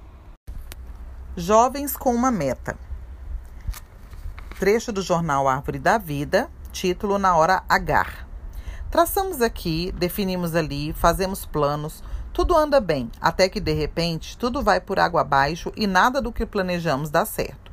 Jovens 1.34 1.96
com 1.96 2.14
uma 2.14 2.30
meta. 2.30 2.76
Trecho 4.58 4.92
do 4.92 5.00
jornal 5.00 5.48
Árvore 5.48 5.78
da 5.78 5.96
Vida, 5.96 6.50
título 6.70 7.18
Na 7.18 7.34
Hora 7.34 7.62
H. 7.66 8.26
Traçamos 8.90 9.40
aqui, 9.40 9.90
definimos 9.92 10.54
ali, 10.54 10.92
fazemos 10.92 11.46
planos, 11.46 12.04
tudo 12.34 12.54
anda 12.54 12.82
bem, 12.82 13.10
até 13.18 13.48
que 13.48 13.60
de 13.60 13.72
repente 13.72 14.36
tudo 14.36 14.62
vai 14.62 14.78
por 14.78 14.98
água 14.98 15.22
abaixo 15.22 15.72
e 15.74 15.86
nada 15.86 16.20
do 16.20 16.30
que 16.30 16.44
planejamos 16.44 17.08
dá 17.08 17.24
certo. 17.24 17.72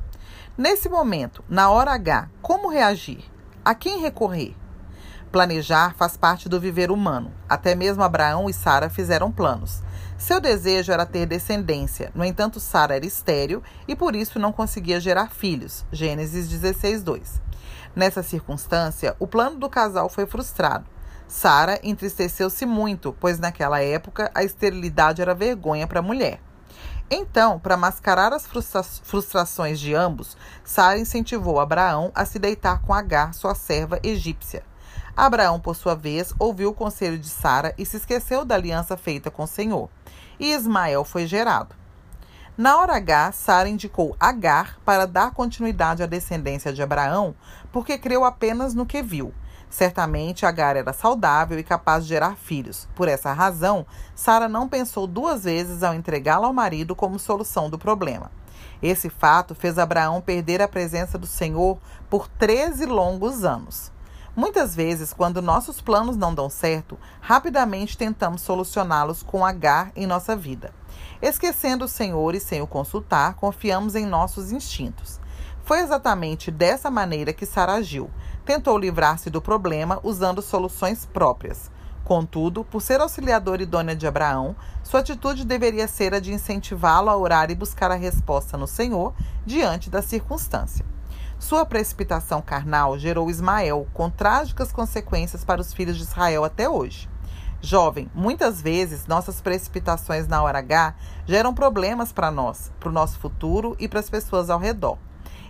Nesse 0.58 0.88
momento, 0.88 1.44
na 1.50 1.70
hora 1.70 1.92
H, 1.92 2.30
como 2.42 2.70
reagir? 2.70 3.26
A 3.66 3.76
quem 3.76 4.00
recorrer? 4.00 4.56
Planejar 5.34 5.94
faz 5.96 6.16
parte 6.16 6.48
do 6.48 6.62
viver 6.62 6.92
humano. 6.92 7.30
Até 7.50 7.76
mesmo 7.76 8.04
Abraão 8.04 8.50
e 8.50 8.54
Sara 8.54 8.90
fizeram 8.90 9.30
planos. 9.30 9.84
Seu 10.20 10.42
desejo 10.42 10.92
era 10.92 11.06
ter 11.06 11.26
descendência. 11.26 12.12
No 12.14 12.26
entanto, 12.26 12.60
Sara 12.60 12.98
era 12.98 13.06
estéril 13.06 13.64
e 13.88 13.96
por 13.96 14.14
isso 14.14 14.38
não 14.38 14.52
conseguia 14.52 15.00
gerar 15.00 15.32
filhos. 15.32 15.86
Gênesis 15.94 16.50
16, 16.50 17.02
2. 17.04 17.42
Nessa 17.96 18.22
circunstância, 18.22 19.16
o 19.18 19.26
plano 19.26 19.58
do 19.58 19.70
casal 19.70 20.10
foi 20.10 20.26
frustrado. 20.26 20.86
Sara 21.26 21.80
entristeceu-se 21.82 22.66
muito, 22.66 23.16
pois 23.18 23.40
naquela 23.40 23.82
época 23.82 24.30
a 24.36 24.44
esterilidade 24.44 25.22
era 25.22 25.34
vergonha 25.34 25.88
para 25.88 26.00
a 26.00 26.04
mulher. 26.04 26.42
Então, 27.10 27.58
para 27.58 27.78
mascarar 27.78 28.34
as 28.34 28.46
frustra 28.46 28.84
frustrações 28.84 29.80
de 29.80 29.96
ambos, 29.96 30.36
Sara 30.66 31.00
incentivou 31.00 31.62
Abraão 31.62 32.12
a 32.14 32.26
se 32.26 32.38
deitar 32.38 32.82
com 32.82 32.94
Agar, 32.94 33.34
sua 33.34 33.56
serva 33.56 33.98
egípcia. 34.04 34.64
Abraão, 35.16 35.60
por 35.60 35.76
sua 35.76 35.96
vez, 35.96 36.34
ouviu 36.40 36.70
o 36.70 36.74
conselho 36.74 37.18
de 37.18 37.30
Sara 37.30 37.74
e 37.78 37.86
se 37.86 37.98
esqueceu 37.98 38.46
da 38.46 38.56
aliança 38.56 38.96
feita 38.96 39.30
com 39.32 39.44
o 39.44 39.48
Senhor. 39.48 39.90
E 40.40 40.54
Ismael 40.54 41.04
foi 41.04 41.28
gerado. 41.28 41.76
Na 42.58 42.78
hora 42.78 42.96
H, 42.98 43.32
Sara 43.32 43.70
indicou 43.70 44.16
Agar 44.20 44.80
para 44.84 45.08
dar 45.08 45.32
continuidade 45.32 46.04
à 46.04 46.06
descendência 46.06 46.74
de 46.74 46.82
Abraão, 46.82 47.34
porque 47.72 47.98
creu 47.98 48.26
apenas 48.26 48.74
no 48.74 48.86
que 48.86 49.02
viu. 49.02 49.34
Certamente 49.70 50.46
Agar 50.46 50.76
era 50.76 50.92
saudável 50.92 51.58
e 51.60 51.64
capaz 51.64 52.04
de 52.04 52.10
gerar 52.10 52.36
filhos. 52.36 52.88
Por 52.96 53.08
essa 53.08 53.32
razão, 53.32 53.86
Sara 54.16 54.50
não 54.50 54.68
pensou 54.68 55.08
duas 55.08 55.44
vezes 55.44 55.84
ao 55.84 55.94
entregá-la 55.94 56.48
ao 56.48 56.54
marido 56.54 56.96
como 56.96 57.20
solução 57.20 57.70
do 57.70 57.78
problema. 57.78 58.32
Esse 58.82 59.10
fato 59.10 59.54
fez 59.54 59.78
Abraão 59.78 60.22
perder 60.22 60.62
a 60.62 60.68
presença 60.68 61.18
do 61.18 61.28
Senhor 61.28 61.78
por 62.10 62.28
13 62.28 62.86
longos 62.86 63.44
anos. 63.44 63.92
Muitas 64.40 64.74
vezes, 64.74 65.12
quando 65.12 65.42
nossos 65.42 65.82
planos 65.82 66.16
não 66.16 66.34
dão 66.34 66.50
certo, 66.50 66.98
rapidamente 67.20 67.98
tentamos 67.98 68.42
solucioná-los 68.42 69.22
com 69.22 69.46
Agar 69.46 69.92
em 69.98 70.08
nossa 70.08 70.34
vida. 70.34 70.74
Esquecendo 71.22 71.84
o 71.84 71.90
Senhor 71.90 72.34
e 72.34 72.40
sem 72.40 72.62
o 72.62 72.66
consultar, 72.66 73.34
confiamos 73.34 73.96
em 73.96 74.06
nossos 74.06 74.54
instintos. 74.54 75.20
Foi 75.66 75.80
exatamente 75.80 76.52
dessa 76.52 76.90
maneira 76.90 77.34
que 77.34 77.46
Sara 77.46 77.74
agiu. 77.74 78.10
Tentou 78.46 78.78
livrar-se 78.78 79.30
do 79.30 79.42
problema 79.42 80.00
usando 80.04 80.42
soluções 80.42 81.06
próprias. 81.06 81.70
Contudo, 82.06 82.64
por 82.64 82.82
ser 82.82 83.02
auxiliadora 83.02 83.62
idônea 83.62 83.94
de 83.94 84.08
Abraão, 84.08 84.56
sua 84.82 85.02
atitude 85.02 85.44
deveria 85.44 85.86
ser 85.86 86.14
a 86.14 86.20
de 86.22 86.32
incentivá-lo 86.32 87.10
a 87.10 87.18
orar 87.18 87.52
e 87.52 87.56
buscar 87.56 87.92
a 87.92 87.96
resposta 87.96 88.58
no 88.58 88.68
Senhor 88.68 89.14
diante 89.46 89.90
da 89.90 90.02
circunstância. 90.02 90.86
Sua 91.40 91.66
precipitação 91.66 92.42
carnal 92.42 93.00
gerou 93.00 93.30
Ismael, 93.30 93.88
com 93.94 94.10
trágicas 94.10 94.74
consequências 94.74 95.46
para 95.46 95.62
os 95.62 95.74
filhos 95.74 95.96
de 95.96 96.04
Israel 96.04 96.44
até 96.44 96.68
hoje. 96.70 97.10
Jovem, 97.62 98.12
muitas 98.14 98.62
vezes 98.62 99.08
nossas 99.08 99.40
precipitações 99.40 100.28
na 100.28 100.44
hora 100.44 100.60
H 100.60 100.96
geram 101.26 101.54
problemas 101.54 102.12
para 102.12 102.30
nós, 102.30 102.70
para 102.78 102.90
o 102.90 102.92
nosso 102.92 103.18
futuro 103.20 103.76
e 103.80 103.88
para 103.88 104.02
as 104.02 104.10
pessoas 104.10 104.50
ao 104.50 104.60
redor. 104.60 104.98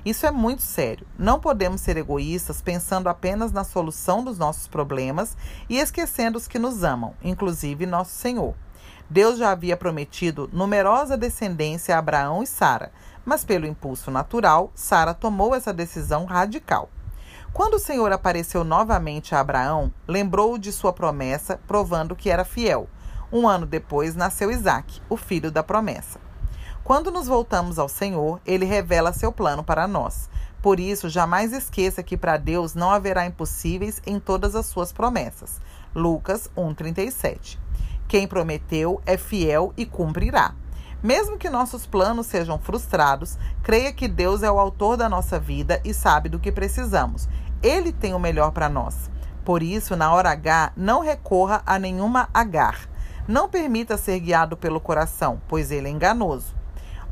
Isso 0.06 0.28
é 0.28 0.32
muito 0.32 0.62
sério. 0.62 1.08
Não 1.18 1.40
podemos 1.40 1.82
ser 1.82 1.98
egoístas 1.98 2.62
pensando 2.62 3.10
apenas 3.10 3.52
na 3.52 3.64
solução 3.64 4.24
dos 4.24 4.38
nossos 4.38 4.68
problemas 4.68 5.36
e 5.68 5.80
esquecendo 5.80 6.38
os 6.38 6.48
que 6.48 6.60
nos 6.60 6.84
amam, 6.84 7.16
inclusive 7.22 7.88
nosso 7.88 8.12
Senhor. 8.12 8.54
Deus 9.10 9.40
já 9.40 9.52
havia 9.52 9.76
prometido 9.76 10.48
numerosa 10.54 11.18
descendência 11.18 11.96
a 11.96 12.00
Abraão 12.00 12.44
e 12.44 12.48
Sara, 12.48 12.92
mas 13.30 13.46
pelo 13.46 13.68
impulso 13.68 14.10
natural, 14.10 14.72
Sara 14.74 15.14
tomou 15.14 15.54
essa 15.54 15.72
decisão 15.72 16.26
radical. 16.26 16.90
Quando 17.54 17.76
o 17.76 17.80
Senhor 17.80 18.12
apareceu 18.12 18.64
novamente 18.64 19.36
a 19.36 19.40
Abraão, 19.40 19.94
lembrou-o 20.08 20.58
de 20.58 20.72
sua 20.72 20.92
promessa, 20.92 21.60
provando 21.68 22.16
que 22.16 22.32
era 22.32 22.44
fiel. 22.44 22.90
Um 23.32 23.48
ano 23.48 23.68
depois 23.68 24.16
nasceu 24.16 24.50
Isaque, 24.50 25.00
o 25.08 25.16
filho 25.16 25.52
da 25.52 25.62
promessa. 25.62 26.20
Quando 26.84 27.12
nos 27.12 27.28
voltamos 27.28 27.78
ao 27.78 27.88
Senhor, 27.88 28.42
ele 28.48 28.66
revela 28.66 29.14
seu 29.14 29.32
plano 29.32 29.64
para 29.64 29.88
nós. 29.88 30.28
Por 30.60 30.80
isso, 30.80 31.08
jamais 31.08 31.54
esqueça 31.54 32.02
que 32.02 32.18
para 32.18 32.36
Deus 32.36 32.74
não 32.74 32.90
haverá 32.90 33.28
impossíveis 33.28 34.02
em 34.08 34.20
todas 34.20 34.56
as 34.56 34.66
suas 34.66 34.92
promessas. 34.92 35.62
Lucas 35.94 36.50
1:37. 36.58 37.60
Quem 38.08 38.28
prometeu 38.28 39.00
é 39.06 39.18
fiel 39.18 39.72
e 39.78 39.86
cumprirá. 39.86 40.56
Mesmo 41.02 41.38
que 41.38 41.50
nossos 41.50 41.86
planos 41.86 42.28
sejam 42.28 42.60
frustrados, 42.60 43.38
creia 43.64 43.94
que 43.94 44.08
Deus 44.08 44.44
é 44.44 44.52
o 44.52 44.60
autor 44.60 44.98
da 44.98 45.08
nossa 45.08 45.40
vida 45.40 45.80
e 45.86 45.94
sabe 45.94 46.28
do 46.28 46.40
que 46.40 46.52
precisamos. 46.52 47.30
Ele 47.64 47.94
tem 47.94 48.14
o 48.14 48.20
melhor 48.20 48.52
para 48.52 48.68
nós. 48.68 49.10
Por 49.46 49.64
isso, 49.64 49.96
na 49.96 50.14
hora 50.14 50.32
H, 50.32 50.74
não 50.76 51.02
recorra 51.02 51.62
a 51.66 51.80
nenhuma 51.80 52.28
agar. 52.34 52.90
Não 53.28 53.48
permita 53.48 53.96
ser 53.96 54.20
guiado 54.20 54.58
pelo 54.58 54.82
coração, 54.82 55.42
pois 55.48 55.72
ele 55.72 55.88
é 55.88 55.92
enganoso, 55.92 56.54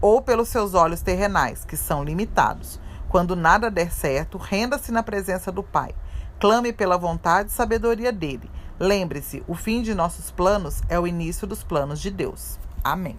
ou 0.02 0.22
pelos 0.22 0.50
seus 0.50 0.74
olhos 0.74 1.02
terrenais, 1.02 1.64
que 1.64 1.78
são 1.78 2.04
limitados. 2.04 2.80
Quando 3.08 3.36
nada 3.36 3.72
der 3.72 3.92
certo, 3.92 4.38
renda-se 4.38 4.92
na 4.92 5.02
presença 5.02 5.52
do 5.52 5.64
Pai. 5.64 5.96
Clame 6.40 6.74
pela 6.74 6.98
vontade 6.98 7.50
e 7.50 7.54
sabedoria 7.54 8.12
dele. 8.12 8.52
Lembre-se, 8.80 9.44
o 9.48 9.56
fim 9.56 9.82
de 9.82 9.96
nossos 9.96 10.30
planos 10.30 10.82
é 10.90 11.00
o 11.00 11.08
início 11.08 11.48
dos 11.48 11.64
planos 11.64 12.00
de 12.02 12.12
Deus. 12.12 12.60
Amém. 12.84 13.18